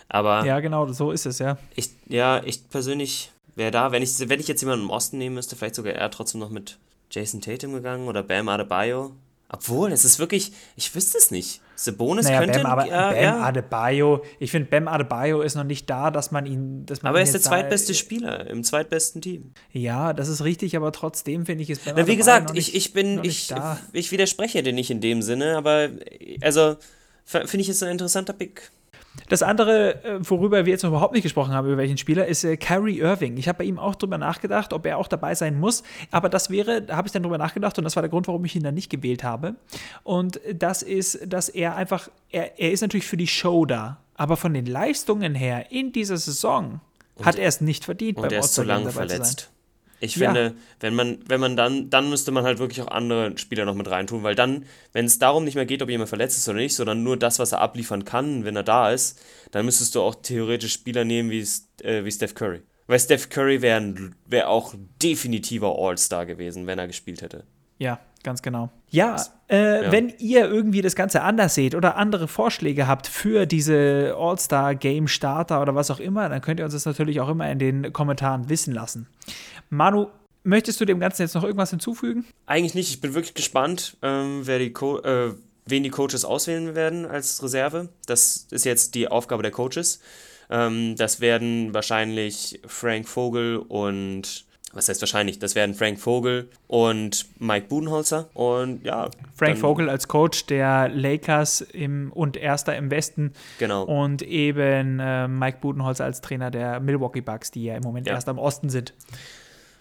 Aber 0.09 0.45
ja, 0.45 0.59
genau, 0.59 0.91
so 0.93 1.11
ist 1.11 1.25
es, 1.25 1.39
ja. 1.39 1.57
Ich, 1.75 1.89
ja, 2.07 2.41
ich 2.43 2.69
persönlich 2.69 3.31
wäre 3.55 3.71
da, 3.71 3.91
wenn 3.91 4.03
ich, 4.03 4.17
wenn 4.29 4.39
ich 4.39 4.47
jetzt 4.47 4.61
jemanden 4.61 4.85
im 4.85 4.91
Osten 4.91 5.17
nehmen 5.17 5.35
müsste, 5.35 5.55
vielleicht 5.55 5.75
sogar 5.75 5.93
eher 5.93 6.11
trotzdem 6.11 6.39
noch 6.39 6.49
mit 6.49 6.77
Jason 7.11 7.41
Tatum 7.41 7.73
gegangen 7.73 8.07
oder 8.07 8.23
Bam 8.23 8.47
Adebayo. 8.47 9.11
Obwohl, 9.49 9.91
es 9.91 10.05
ist 10.05 10.19
wirklich, 10.19 10.53
ich 10.75 10.93
wüsste 10.93 11.17
es 11.17 11.31
nicht. 11.31 11.61
Sabonis 11.79 12.25
Naja, 12.25 12.39
könnte. 12.39 12.59
Bam, 12.59 12.65
aber 12.71 12.87
ja, 12.87 13.11
Bam 13.11 13.21
ja. 13.23 13.39
Adebayo, 13.41 14.23
ich 14.39 14.49
finde, 14.51 14.67
Bam 14.69 14.87
Adebayo 14.87 15.41
ist 15.41 15.55
noch 15.55 15.63
nicht 15.63 15.87
da, 15.89 16.09
dass 16.09 16.31
man 16.31 16.45
ihn. 16.47 16.85
Dass 16.87 17.03
man 17.03 17.11
Aber 17.11 17.19
er 17.19 17.23
ist 17.23 17.33
der 17.33 17.41
zweitbeste 17.41 17.93
Spieler 17.93 18.47
im 18.47 18.63
zweitbesten 18.63 19.21
Team. 19.21 19.53
Ja, 19.71 20.11
das 20.13 20.27
ist 20.27 20.43
richtig, 20.43 20.75
aber 20.75 20.91
trotzdem 20.91 21.45
finde 21.45 21.63
ich 21.63 21.69
es 21.69 21.79
Bam 21.79 21.93
Na, 21.95 21.97
wie 21.97 22.01
Adebayo 22.01 22.17
gesagt, 22.17 22.49
noch 22.49 22.55
ich, 22.55 22.67
nicht- 22.73 22.75
ich 22.75 22.93
bin, 22.93 23.21
nicht 23.21 23.51
ich, 23.51 23.57
ich 23.93 24.11
widerspreche 24.11 24.63
dir 24.63 24.73
nicht 24.73 24.89
in 24.89 25.01
dem 25.01 25.21
Sinne, 25.21 25.55
aber 25.55 25.89
also 26.41 26.77
finde 27.25 27.57
ich 27.59 27.69
es 27.69 27.83
ein 27.83 27.91
interessanter 27.91 28.33
Pick. 28.33 28.71
Das 29.29 29.43
andere, 29.43 30.03
äh, 30.03 30.19
worüber 30.21 30.65
wir 30.65 30.71
jetzt 30.71 30.83
noch 30.83 30.91
überhaupt 30.91 31.13
nicht 31.13 31.23
gesprochen 31.23 31.53
haben, 31.53 31.67
über 31.67 31.77
welchen 31.77 31.97
Spieler, 31.97 32.27
ist 32.27 32.43
äh, 32.43 32.57
Kyrie 32.57 32.99
Irving. 32.99 33.37
Ich 33.37 33.47
habe 33.47 33.59
bei 33.59 33.63
ihm 33.65 33.79
auch 33.79 33.95
drüber 33.95 34.17
nachgedacht, 34.17 34.73
ob 34.73 34.85
er 34.85 34.97
auch 34.97 35.07
dabei 35.07 35.35
sein 35.35 35.59
muss. 35.59 35.83
Aber 36.11 36.29
das 36.29 36.49
wäre, 36.49 36.81
da 36.81 36.95
habe 36.95 37.07
ich 37.07 37.11
dann 37.11 37.23
drüber 37.23 37.37
nachgedacht 37.37 37.77
und 37.77 37.83
das 37.83 37.95
war 37.95 38.03
der 38.03 38.09
Grund, 38.09 38.27
warum 38.27 38.45
ich 38.45 38.55
ihn 38.55 38.63
dann 38.63 38.75
nicht 38.75 38.89
gewählt 38.89 39.23
habe. 39.23 39.55
Und 40.03 40.39
das 40.53 40.81
ist, 40.81 41.19
dass 41.25 41.49
er 41.49 41.75
einfach, 41.75 42.09
er, 42.29 42.59
er 42.59 42.71
ist 42.71 42.81
natürlich 42.81 43.07
für 43.07 43.17
die 43.17 43.27
Show 43.27 43.65
da. 43.65 43.97
Aber 44.15 44.37
von 44.37 44.53
den 44.53 44.65
Leistungen 44.65 45.35
her 45.35 45.71
in 45.71 45.91
dieser 45.91 46.17
Saison 46.17 46.81
hat 47.21 47.37
er 47.37 47.47
es 47.47 47.61
nicht 47.61 47.85
verdient, 47.85 48.17
Und 48.17 48.31
er 48.31 48.39
ist 48.39 48.53
zu 48.53 48.63
lange 48.63 48.91
verletzt. 48.91 49.51
Ich 49.99 50.15
Ja. 50.15 50.27
finde, 50.31 50.53
wenn 50.79 50.93
man, 50.93 51.17
wenn 51.27 51.39
man 51.39 51.55
dann, 51.55 51.89
dann 51.89 52.09
müsste 52.09 52.31
man 52.31 52.43
halt 52.43 52.59
wirklich 52.59 52.81
auch 52.81 52.87
andere 52.87 53.37
Spieler 53.37 53.65
noch 53.65 53.73
mit 53.75 53.89
reintun, 53.89 54.23
weil 54.23 54.35
dann, 54.35 54.65
wenn 54.93 55.05
es 55.05 55.17
darum 55.19 55.43
nicht 55.43 55.55
mehr 55.55 55.65
geht, 55.65 55.81
ob 55.81 55.89
jemand 55.89 56.09
verletzt 56.09 56.37
ist 56.37 56.47
oder 56.47 56.59
nicht, 56.59 56.75
sondern 56.75 57.03
nur 57.03 57.17
das, 57.17 57.39
was 57.39 57.51
er 57.51 57.61
abliefern 57.61 58.05
kann, 58.05 58.45
wenn 58.45 58.55
er 58.55 58.63
da 58.63 58.91
ist, 58.91 59.19
dann 59.51 59.65
müsstest 59.65 59.95
du 59.95 60.01
auch 60.01 60.15
theoretisch 60.15 60.73
Spieler 60.73 61.03
nehmen 61.03 61.31
wie, 61.31 61.45
äh, 61.83 62.03
wie 62.05 62.11
Steph 62.11 62.35
Curry. 62.35 62.61
Weil 62.85 62.99
Steph 62.99 63.29
Curry 63.29 63.61
wäre 63.61 63.93
wär 64.25 64.49
auch 64.49 64.73
definitiver 65.01 65.75
All-Star 65.77 66.25
gewesen, 66.25 66.67
wenn 66.67 66.79
er 66.79 66.87
gespielt 66.87 67.21
hätte. 67.21 67.43
Ja, 67.79 67.99
ganz 68.23 68.41
genau. 68.41 68.69
Ja, 68.89 69.17
äh, 69.49 69.91
wenn 69.91 70.13
ihr 70.17 70.45
irgendwie 70.49 70.81
das 70.81 70.95
Ganze 70.95 71.21
anders 71.21 71.53
seht 71.53 71.75
oder 71.75 71.97
andere 71.97 72.27
Vorschläge 72.27 72.87
habt 72.87 73.05
für 73.07 73.45
diese 73.45 74.15
All-Star-Game-Starter 74.17 75.61
oder 75.61 75.75
was 75.75 75.91
auch 75.91 75.99
immer, 75.99 76.29
dann 76.29 76.41
könnt 76.41 76.59
ihr 76.59 76.63
uns 76.65 76.73
das 76.73 76.85
natürlich 76.85 77.19
auch 77.19 77.29
immer 77.29 77.49
in 77.51 77.59
den 77.59 77.93
Kommentaren 77.93 78.49
wissen 78.49 78.73
lassen. 78.73 79.07
Manu, 79.69 80.07
möchtest 80.43 80.79
du 80.81 80.85
dem 80.85 80.99
Ganzen 80.99 81.23
jetzt 81.23 81.35
noch 81.35 81.43
irgendwas 81.43 81.69
hinzufügen? 81.69 82.25
Eigentlich 82.45 82.75
nicht. 82.75 82.89
Ich 82.89 83.01
bin 83.01 83.13
wirklich 83.13 83.33
gespannt, 83.33 83.97
ähm, 84.01 84.41
wer 84.43 84.59
die 84.59 84.71
Co 84.73 84.99
äh, 84.99 85.33
wen 85.65 85.83
die 85.83 85.89
Coaches 85.89 86.23
auswählen 86.23 86.75
werden 86.75 87.05
als 87.05 87.43
Reserve. 87.43 87.89
Das 88.05 88.47
ist 88.51 88.63
jetzt 88.65 88.95
die 88.95 89.07
Aufgabe 89.09 89.43
der 89.43 89.51
Coaches. 89.51 89.99
Ähm, 90.49 90.95
das 90.95 91.19
werden 91.19 91.73
wahrscheinlich 91.73 92.61
Frank 92.65 93.07
Vogel 93.07 93.57
und 93.57 94.45
was 94.73 94.89
heißt 94.89 95.01
wahrscheinlich? 95.01 95.39
Das 95.39 95.55
werden 95.55 95.73
Frank 95.73 95.99
Vogel 95.99 96.49
und 96.67 97.25
Mike 97.39 97.67
Budenholzer. 97.67 98.29
Und 98.33 98.85
ja. 98.85 99.09
Frank 99.33 99.57
Vogel 99.57 99.89
als 99.89 100.07
Coach 100.07 100.45
der 100.45 100.89
Lakers 100.89 101.61
im, 101.61 102.11
und 102.13 102.37
Erster 102.37 102.75
im 102.75 102.91
Westen 102.91 103.33
Genau. 103.59 103.83
und 103.83 104.21
eben 104.21 104.99
äh, 104.99 105.27
Mike 105.27 105.59
Budenholzer 105.61 106.03
als 106.05 106.21
Trainer 106.21 106.51
der 106.51 106.79
Milwaukee 106.79 107.21
Bucks, 107.21 107.49
die 107.49 107.63
ja 107.63 107.75
im 107.75 107.83
Moment 107.83 108.07
Ja. 108.07 108.13
Erster 108.13 108.31
im 108.31 108.37
Osten 108.39 108.69
sind. 108.69 108.93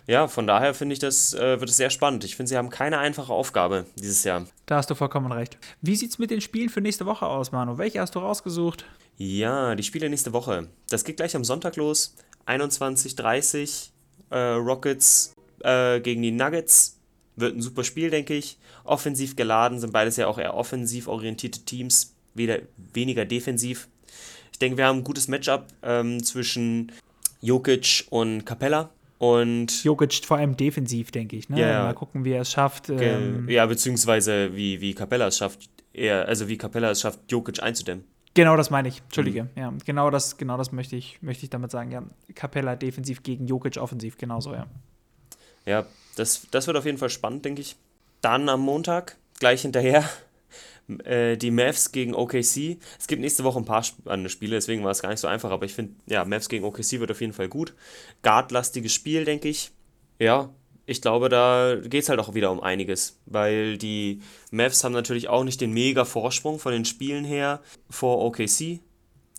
Ja, 0.07 0.29
von 0.29 0.47
daher 0.47 0.73
finde 0.73 0.92
ich, 0.92 1.01
das 1.01 1.35
äh, 1.35 1.59
wird 1.59 1.69
es 1.69 1.77
sehr 1.77 1.90
spannend. 1.90 2.25
Ich 2.25 2.37
finde, 2.37 2.49
sie 2.49 2.57
haben 2.57 2.71
keine 2.71 2.99
einfache 2.99 3.33
Aufgabe 3.33 3.87
dieses 3.99 4.23
Jahr. 4.23 4.47
Da 4.66 4.77
hast 4.77 4.88
du 4.88 4.95
vollkommen 4.95 5.33
recht. 5.33 5.59
Wie 5.83 5.97
sieht's 5.97 6.19
mit 6.19 6.31
den 6.31 6.40
Spielen 6.40 6.69
für 6.69 6.81
nächste 6.81 7.07
Woche 7.07 7.27
aus, 7.27 7.51
Manu? 7.51 7.77
Welche 7.79 8.01
hast 8.01 8.14
du 8.14 8.21
rausgesucht? 8.21 8.85
Ja, 9.16 9.75
die 9.75 9.83
Spiele 9.83 10.09
nächste 10.09 10.33
Woche. 10.33 10.69
Das 10.90 11.05
geht 11.05 11.16
gleich 11.16 11.35
am 11.35 11.42
Sonntag 11.42 11.77
los. 11.77 12.14
21:30 12.47 13.88
äh, 14.31 14.38
Rockets 14.38 15.35
äh, 15.62 16.01
gegen 16.01 16.23
die 16.23 16.31
Nuggets. 16.31 17.01
Wird 17.35 17.57
ein 17.57 17.62
super 17.62 17.83
Spiel, 17.83 18.11
denke 18.11 18.35
ich. 18.35 18.59
Offensiv 18.85 19.35
geladen 19.35 19.81
sind 19.81 19.92
beides 19.92 20.16
ja 20.16 20.29
auch 20.29 20.38
eher 20.38 20.55
offensiv 20.55 21.09
orientierte 21.09 21.64
Teams, 21.64 22.14
weder, 22.35 22.61
weniger 22.92 23.25
defensiv. 23.25 23.88
Ich 24.53 24.59
denke, 24.59 24.79
wir 24.79 24.87
haben 24.87 24.99
ein 24.99 25.05
gutes 25.05 25.27
Matchup 25.29 25.66
ähm, 25.83 26.23
zwischen 26.23 26.92
Jokic 27.40 28.07
und 28.11 28.47
Capella. 28.47 28.90
Und 29.18 29.85
Jokic 29.85 30.24
vor 30.24 30.37
allem 30.37 30.57
defensiv, 30.57 31.11
denke 31.11 31.37
ich. 31.37 31.48
Ne? 31.48 31.61
Ja. 31.61 31.85
Mal 31.85 31.94
gucken, 31.94 32.24
wie 32.24 32.33
er 32.33 32.42
es 32.42 32.50
schafft. 32.50 32.90
Ähm, 32.90 33.48
ja, 33.48 33.64
beziehungsweise 33.64 34.55
wie, 34.55 34.81
wie 34.81 34.94
Capella 34.94 35.29
es 35.29 35.38
schafft, 35.38 35.70
eher, 35.92 36.26
also 36.29 36.48
wie 36.48 36.59
Capella 36.59 36.90
es 36.90 37.00
schafft, 37.00 37.20
Jokic 37.31 37.62
einzudämmen. 37.62 38.05
Genau 38.35 38.57
das 38.57 38.68
meine 38.68 38.88
ich. 38.88 39.00
Entschuldige. 39.00 39.44
Mhm. 39.44 39.50
Ja, 39.57 39.72
genau 39.85 40.11
das, 40.11 40.37
genau 40.37 40.59
das 40.59 40.70
möchte 40.70 40.94
ich, 40.96 41.22
möchte 41.22 41.44
ich 41.44 41.50
damit 41.50 41.70
sagen. 41.70 41.90
Ja, 41.90 42.02
Capella 42.35 42.76
defensiv 42.76 43.22
gegen 43.22 43.46
Jokic 43.46 43.79
offensiv, 43.79 44.18
genauso, 44.18 44.52
ja. 44.52 44.66
Ja, 45.64 45.87
das, 46.16 46.46
das 46.50 46.66
wird 46.66 46.76
auf 46.76 46.85
jeden 46.85 46.98
Fall 46.98 47.11
spannend, 47.11 47.44
denke 47.44 47.62
ich. 47.62 47.76
Dann 48.20 48.48
am 48.50 48.61
Montag, 48.61 49.16
gleich 49.38 49.62
hinterher, 49.62 50.05
äh, 51.05 51.37
die 51.37 51.51
Mavs 51.51 51.92
gegen 51.92 52.14
OKC. 52.14 52.79
Es 52.99 53.07
gibt 53.07 53.20
nächste 53.20 53.44
Woche 53.44 53.59
ein 53.59 53.64
paar 53.64 53.83
spannende 53.83 54.31
Spiele, 54.31 54.57
deswegen 54.57 54.85
war 54.85 54.90
es 54.90 55.03
gar 55.03 55.11
nicht 55.11 55.20
so 55.20 55.29
einfach, 55.29 55.51
aber 55.51 55.64
ich 55.66 55.75
finde, 55.75 55.94
ja, 56.07 56.25
Mavs 56.25 56.49
gegen 56.49 56.64
OKC 56.64 57.01
wird 57.01 57.11
auf 57.11 57.20
jeden 57.20 57.33
Fall 57.33 57.49
gut. 57.49 57.75
Guardlastiges 58.22 58.92
Spiel, 58.92 59.25
denke 59.25 59.49
ich. 59.49 59.70
Ja, 60.18 60.51
ich 60.87 61.03
glaube, 61.03 61.29
da 61.29 61.75
geht 61.83 62.05
es 62.05 62.09
halt 62.09 62.20
auch 62.20 62.35
wieder 62.35 62.51
um 62.53 62.61
einiges, 62.61 63.18
weil 63.27 63.77
die 63.77 64.20
Mavs 64.51 64.85
haben 64.85 64.92
natürlich 64.92 65.29
auch 65.29 65.42
nicht 65.44 65.61
den 65.61 65.72
mega 65.72 66.05
Vorsprung 66.05 66.59
von 66.59 66.72
den 66.72 66.85
Spielen 66.85 67.25
her 67.25 67.61
vor 67.90 68.25
OKC. 68.25 68.81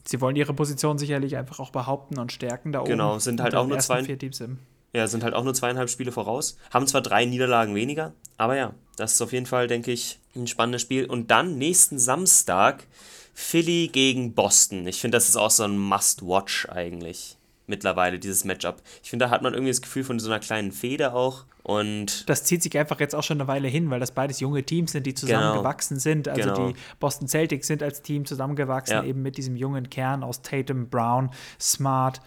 Sie 0.06 0.22
wollen 0.22 0.36
ihre 0.36 0.54
Position 0.54 0.98
sicherlich 0.98 1.36
einfach 1.38 1.60
auch 1.60 1.72
behaupten 1.72 2.18
und 2.18 2.32
stärken 2.32 2.72
da 2.72 2.80
oben. 2.82 2.90
Genau, 2.90 3.20
sind 3.20 3.42
halt 3.42 3.56
auch 3.56 3.68
nur 3.68 3.80
zwei- 3.80 4.04
vier 4.04 4.18
Teams 4.18 4.40
im. 4.42 4.60
Ja, 4.94 5.06
sind 5.08 5.24
halt 5.24 5.34
auch 5.34 5.44
nur 5.44 5.54
zweieinhalb 5.54 5.90
Spiele 5.90 6.12
voraus. 6.14 6.58
Haben 6.74 6.88
zwar 6.88 7.02
drei 7.02 7.26
Niederlagen 7.26 7.76
weniger, 7.76 8.14
aber 8.38 8.56
ja, 8.56 8.74
das 8.96 9.14
ist 9.14 9.22
auf 9.22 9.34
jeden 9.34 9.46
Fall, 9.46 9.68
denke 9.68 9.92
ich, 9.92 10.20
ein 10.44 10.48
spannendes 10.48 10.82
Spiel. 10.82 11.06
Und 11.06 11.32
dann 11.32 11.58
nächsten 11.58 12.00
Samstag 12.00 12.86
Philly 13.34 13.90
gegen 13.92 14.34
Boston. 14.34 14.88
Ich 14.88 15.00
finde, 15.02 15.18
das 15.18 15.30
ist 15.30 15.36
auch 15.36 15.52
so 15.52 15.64
ein 15.64 15.78
Must-Watch 15.78 16.70
eigentlich 16.70 17.38
mittlerweile, 17.68 18.18
dieses 18.18 18.46
Matchup. 18.46 18.82
Ich 19.04 19.10
finde, 19.10 19.26
da 19.26 19.30
hat 19.32 19.42
man 19.42 19.54
irgendwie 19.54 19.72
das 19.72 19.82
Gefühl 19.82 20.04
von 20.06 20.20
so 20.20 20.30
einer 20.30 20.40
kleinen 20.40 20.72
Feder 20.72 21.14
auch. 21.14 21.44
Und 21.64 22.30
Das 22.30 22.46
zieht 22.46 22.64
sich 22.64 22.78
einfach 22.78 23.00
jetzt 23.02 23.14
auch 23.14 23.24
schon 23.24 23.42
eine 23.42 23.48
Weile 23.50 23.68
hin, 23.68 23.90
weil 23.90 24.00
das 24.00 24.12
beides 24.12 24.40
junge 24.40 24.64
Teams 24.64 24.94
sind, 24.94 25.06
die 25.06 25.14
zusammengewachsen 25.14 26.00
sind. 26.00 26.30
Also 26.30 26.42
Genau. 26.54 26.70
die 26.70 26.76
Boston 27.02 27.28
Celtics 27.28 27.68
sind 27.68 27.84
als 27.84 28.02
Team 28.02 28.26
zusammengewachsen, 28.26 28.96
Ja. 28.96 29.04
eben 29.04 29.22
mit 29.22 29.36
diesem 29.38 29.58
jungen 29.58 29.90
Kern 29.90 30.24
aus 30.24 30.42
Tatum, 30.42 30.90
Brown, 30.90 31.30
Smart. 31.60 32.22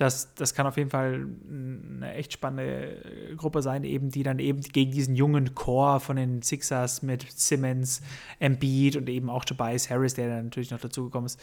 Das, 0.00 0.32
das 0.34 0.54
kann 0.54 0.66
auf 0.66 0.78
jeden 0.78 0.88
Fall 0.88 1.26
eine 1.50 2.14
echt 2.14 2.32
spannende 2.32 3.04
äh, 3.04 3.34
Gruppe 3.36 3.60
sein, 3.60 3.84
eben 3.84 4.10
die 4.10 4.22
dann 4.22 4.38
eben 4.38 4.62
gegen 4.62 4.92
diesen 4.92 5.14
jungen 5.14 5.54
Core 5.54 6.00
von 6.00 6.16
den 6.16 6.40
Sixers 6.40 7.02
mit 7.02 7.26
Simmons, 7.30 8.00
Embiid 8.38 8.96
und 8.96 9.10
eben 9.10 9.28
auch 9.28 9.44
Tobias 9.44 9.90
Harris, 9.90 10.14
der 10.14 10.28
dann 10.28 10.44
natürlich 10.46 10.70
noch 10.70 10.80
dazugekommen 10.80 11.26
ist, 11.26 11.38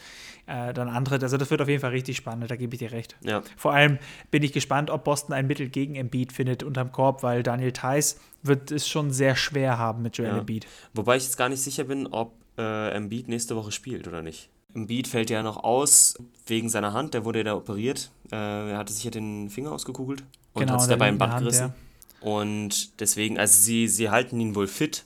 äh, 0.46 0.74
dann 0.74 0.88
andere. 0.88 1.20
Also 1.20 1.36
das 1.36 1.50
wird 1.52 1.62
auf 1.62 1.68
jeden 1.68 1.80
Fall 1.80 1.92
richtig 1.92 2.16
spannend, 2.16 2.50
da 2.50 2.56
gebe 2.56 2.74
ich 2.74 2.80
dir 2.80 2.90
recht. 2.90 3.16
ja, 3.22 3.42
Vor 3.56 3.72
allem 3.74 3.98
bin 4.32 4.42
ich 4.42 4.52
gespannt, 4.52 4.90
ob 4.90 5.04
Boston 5.04 5.34
ein 5.34 5.46
Mittel 5.46 5.68
gegen 5.68 5.94
Embiid 5.94 6.32
findet 6.32 6.64
unterm 6.64 6.90
Korb, 6.90 7.22
weil 7.22 7.44
Daniel 7.44 7.70
Theiss 7.72 8.20
wird 8.42 8.72
es 8.72 8.88
schon 8.88 9.12
sehr 9.12 9.36
schwer 9.36 9.78
haben 9.78 10.02
mit 10.02 10.16
Joel 10.16 10.30
Ja. 10.30 10.38
Embiid. 10.38 10.66
wobei 10.94 11.16
ich 11.16 11.22
jetzt 11.22 11.36
gar 11.36 11.48
nicht 11.48 11.62
sicher 11.62 11.84
bin, 11.84 12.08
ob 12.08 12.34
äh, 12.58 12.90
Embiid 12.90 13.28
nächste 13.28 13.54
Woche 13.54 13.70
spielt 13.70 14.08
oder 14.08 14.20
nicht. 14.22 14.50
Embiid 14.74 15.08
fällt 15.08 15.30
ja 15.30 15.42
noch 15.42 15.56
aus 15.64 16.14
wegen 16.46 16.68
seiner 16.68 16.92
Hand, 16.92 17.14
der 17.14 17.24
wurde 17.24 17.40
ja 17.40 17.44
da 17.44 17.54
operiert. 17.54 18.10
Äh, 18.30 18.70
er 18.70 18.78
hatte 18.78 18.92
sich 18.92 19.04
ja 19.04 19.10
den 19.10 19.50
Finger 19.50 19.72
ausgekugelt 19.72 20.24
und 20.52 20.60
Genau, 20.60 20.74
hat 20.74 20.80
sich 20.82 20.90
dabei 20.90 21.06
linken 21.06 21.18
Band 21.18 21.32
Hand, 21.32 21.42
gerissen. 21.42 21.74
Und 22.20 23.00
deswegen, 23.00 23.38
also 23.38 23.60
sie, 23.60 23.88
sie 23.88 24.10
halten 24.10 24.38
ihn 24.40 24.54
wohl 24.54 24.66
fit. 24.66 25.04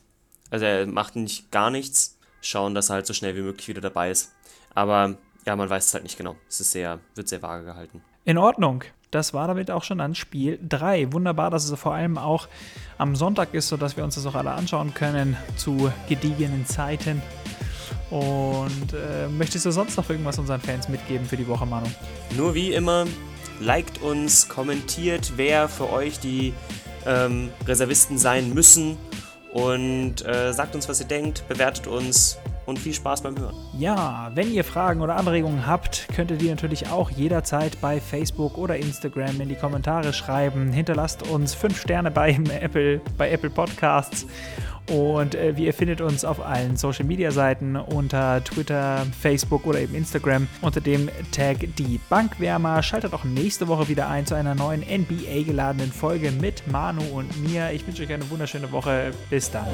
Also 0.51 0.65
er 0.65 0.87
macht 0.87 1.17
nicht 1.17 1.51
gar 1.51 1.71
nichts. 1.71 2.19
Schauen, 2.41 2.75
dass 2.75 2.91
er 2.91 2.95
halt 2.95 3.07
so 3.07 3.13
schnell 3.15 3.37
wie 3.37 3.43
möglich 3.43 3.69
wieder 3.69 3.81
dabei 3.81 4.11
ist. 4.11 4.33
Aber 4.75 5.17
ja, 5.47 5.55
man 5.57 5.71
weiß 5.71 5.87
es 5.87 5.95
halt 5.95 6.03
nicht 6.03 6.19
genau. 6.19 6.37
Es 6.49 6.61
ist 6.61 6.73
sehr, 6.73 6.99
wird 7.15 7.29
sehr 7.29 7.43
vage 7.43 7.65
gehalten. 7.65 8.03
In 8.25 8.39
Ordnung. 8.39 8.85
Das 9.11 9.35
war 9.35 9.47
damit 9.47 9.71
auch 9.71 9.85
schon 9.85 10.01
an 10.01 10.15
Spiel 10.15 10.59
3. 10.67 11.13
Wunderbar, 11.13 11.51
dass 11.51 11.69
es 11.69 11.79
vor 11.79 11.93
allem 11.93 12.17
auch 12.17 12.49
am 12.97 13.15
Sonntag 13.15 13.53
ist, 13.53 13.69
sodass 13.69 13.97
wir 13.97 14.05
uns 14.05 14.15
das 14.15 14.25
auch 14.25 14.35
alle 14.35 14.53
anschauen 14.53 14.95
können 14.95 15.37
zu 15.57 15.93
gediegenen 16.09 16.65
Zeiten. 16.65 17.21
Und 18.13 18.93
äh, 18.93 19.27
möchtest 19.27 19.65
du 19.65 19.71
sonst 19.71 19.97
noch 19.97 20.11
irgendwas 20.11 20.39
unseren 20.39 20.61
Fans 20.61 20.87
mitgeben 20.91 21.27
für 21.27 21.39
die 21.39 21.49
Woche, 21.49 21.65
Manu? 21.65 21.87
Nur 22.37 22.55
wie 22.55 22.75
immer, 22.75 23.07
liked 23.59 24.03
uns, 24.03 24.51
kommentiert, 24.51 25.33
wer 25.37 25.67
für 25.67 25.91
euch 25.91 26.21
die 26.21 26.53
ähm, 27.07 27.49
Reservisten 27.67 28.19
sein 28.19 28.53
müssen 28.53 28.99
und 29.55 30.27
äh, 30.27 30.53
sagt 30.53 30.75
uns, 30.75 30.91
was 30.91 31.01
ihr 31.01 31.07
denkt, 31.07 31.49
bewertet 31.49 31.87
uns 31.87 32.37
und 32.67 32.79
viel 32.79 32.95
Spaß 32.95 33.23
beim 33.23 33.39
Hören. 33.39 33.55
Ja, 33.79 34.31
wenn 34.35 34.53
ihr 34.53 34.65
Fragen 34.65 35.01
oder 35.01 35.17
Anregungen 35.17 35.67
habt, 35.67 36.09
könnt 36.15 36.31
ihr 36.31 36.37
die 36.37 36.49
natürlich 36.49 36.89
auch 36.91 37.11
jederzeit 37.11 37.81
bei 37.81 38.01
Facebook 38.01 38.59
oder 38.59 38.77
Instagram 38.77 39.41
in 39.41 39.49
die 39.49 39.55
Kommentare 39.55 40.13
schreiben. 40.13 40.73
Hinterlasst 40.73 41.29
uns 41.29 41.55
5 41.55 41.81
Sterne 41.81 42.11
bei 42.11 42.31
Apple, 42.61 43.01
bei 43.17 43.31
Apple 43.31 43.51
Podcasts. 43.51 44.27
Und 44.91 45.35
äh, 45.35 45.53
ihr 45.53 45.73
findet 45.73 46.01
uns 46.01 46.25
auf 46.25 46.45
allen 46.45 46.77
Social 46.77 47.05
Media 47.05 47.31
Seiten 47.31 47.77
unter 47.77 48.43
Twitter, 48.43 49.07
Facebook 49.19 49.65
oder 49.67 49.81
eben 49.81 49.95
Instagram 49.95 50.49
unter 50.61 50.81
dem 50.81 51.09
Tag 51.31 51.59
die 51.79 52.01
Bankwärmer. 52.09 52.83
Schaltet 52.83 53.15
auch 53.15 53.25
nächste 53.25 53.69
Woche 53.69 53.89
wieder 53.89 54.09
ein 54.09 54.27
zu 54.27 54.35
einer 54.35 54.55
neuen 54.55 54.81
NBA 54.81 55.45
geladenen 55.47 55.93
Folge 55.93 56.33
mit 56.33 56.67
Manu 56.71 57.03
und 57.13 57.49
mir. 57.49 57.71
Ich 57.73 57.87
wünsche 57.87 58.03
euch 58.03 58.13
eine 58.13 58.29
wunderschöne 58.29 58.73
Woche. 58.73 59.13
Bis 59.31 59.51
dann. 59.51 59.67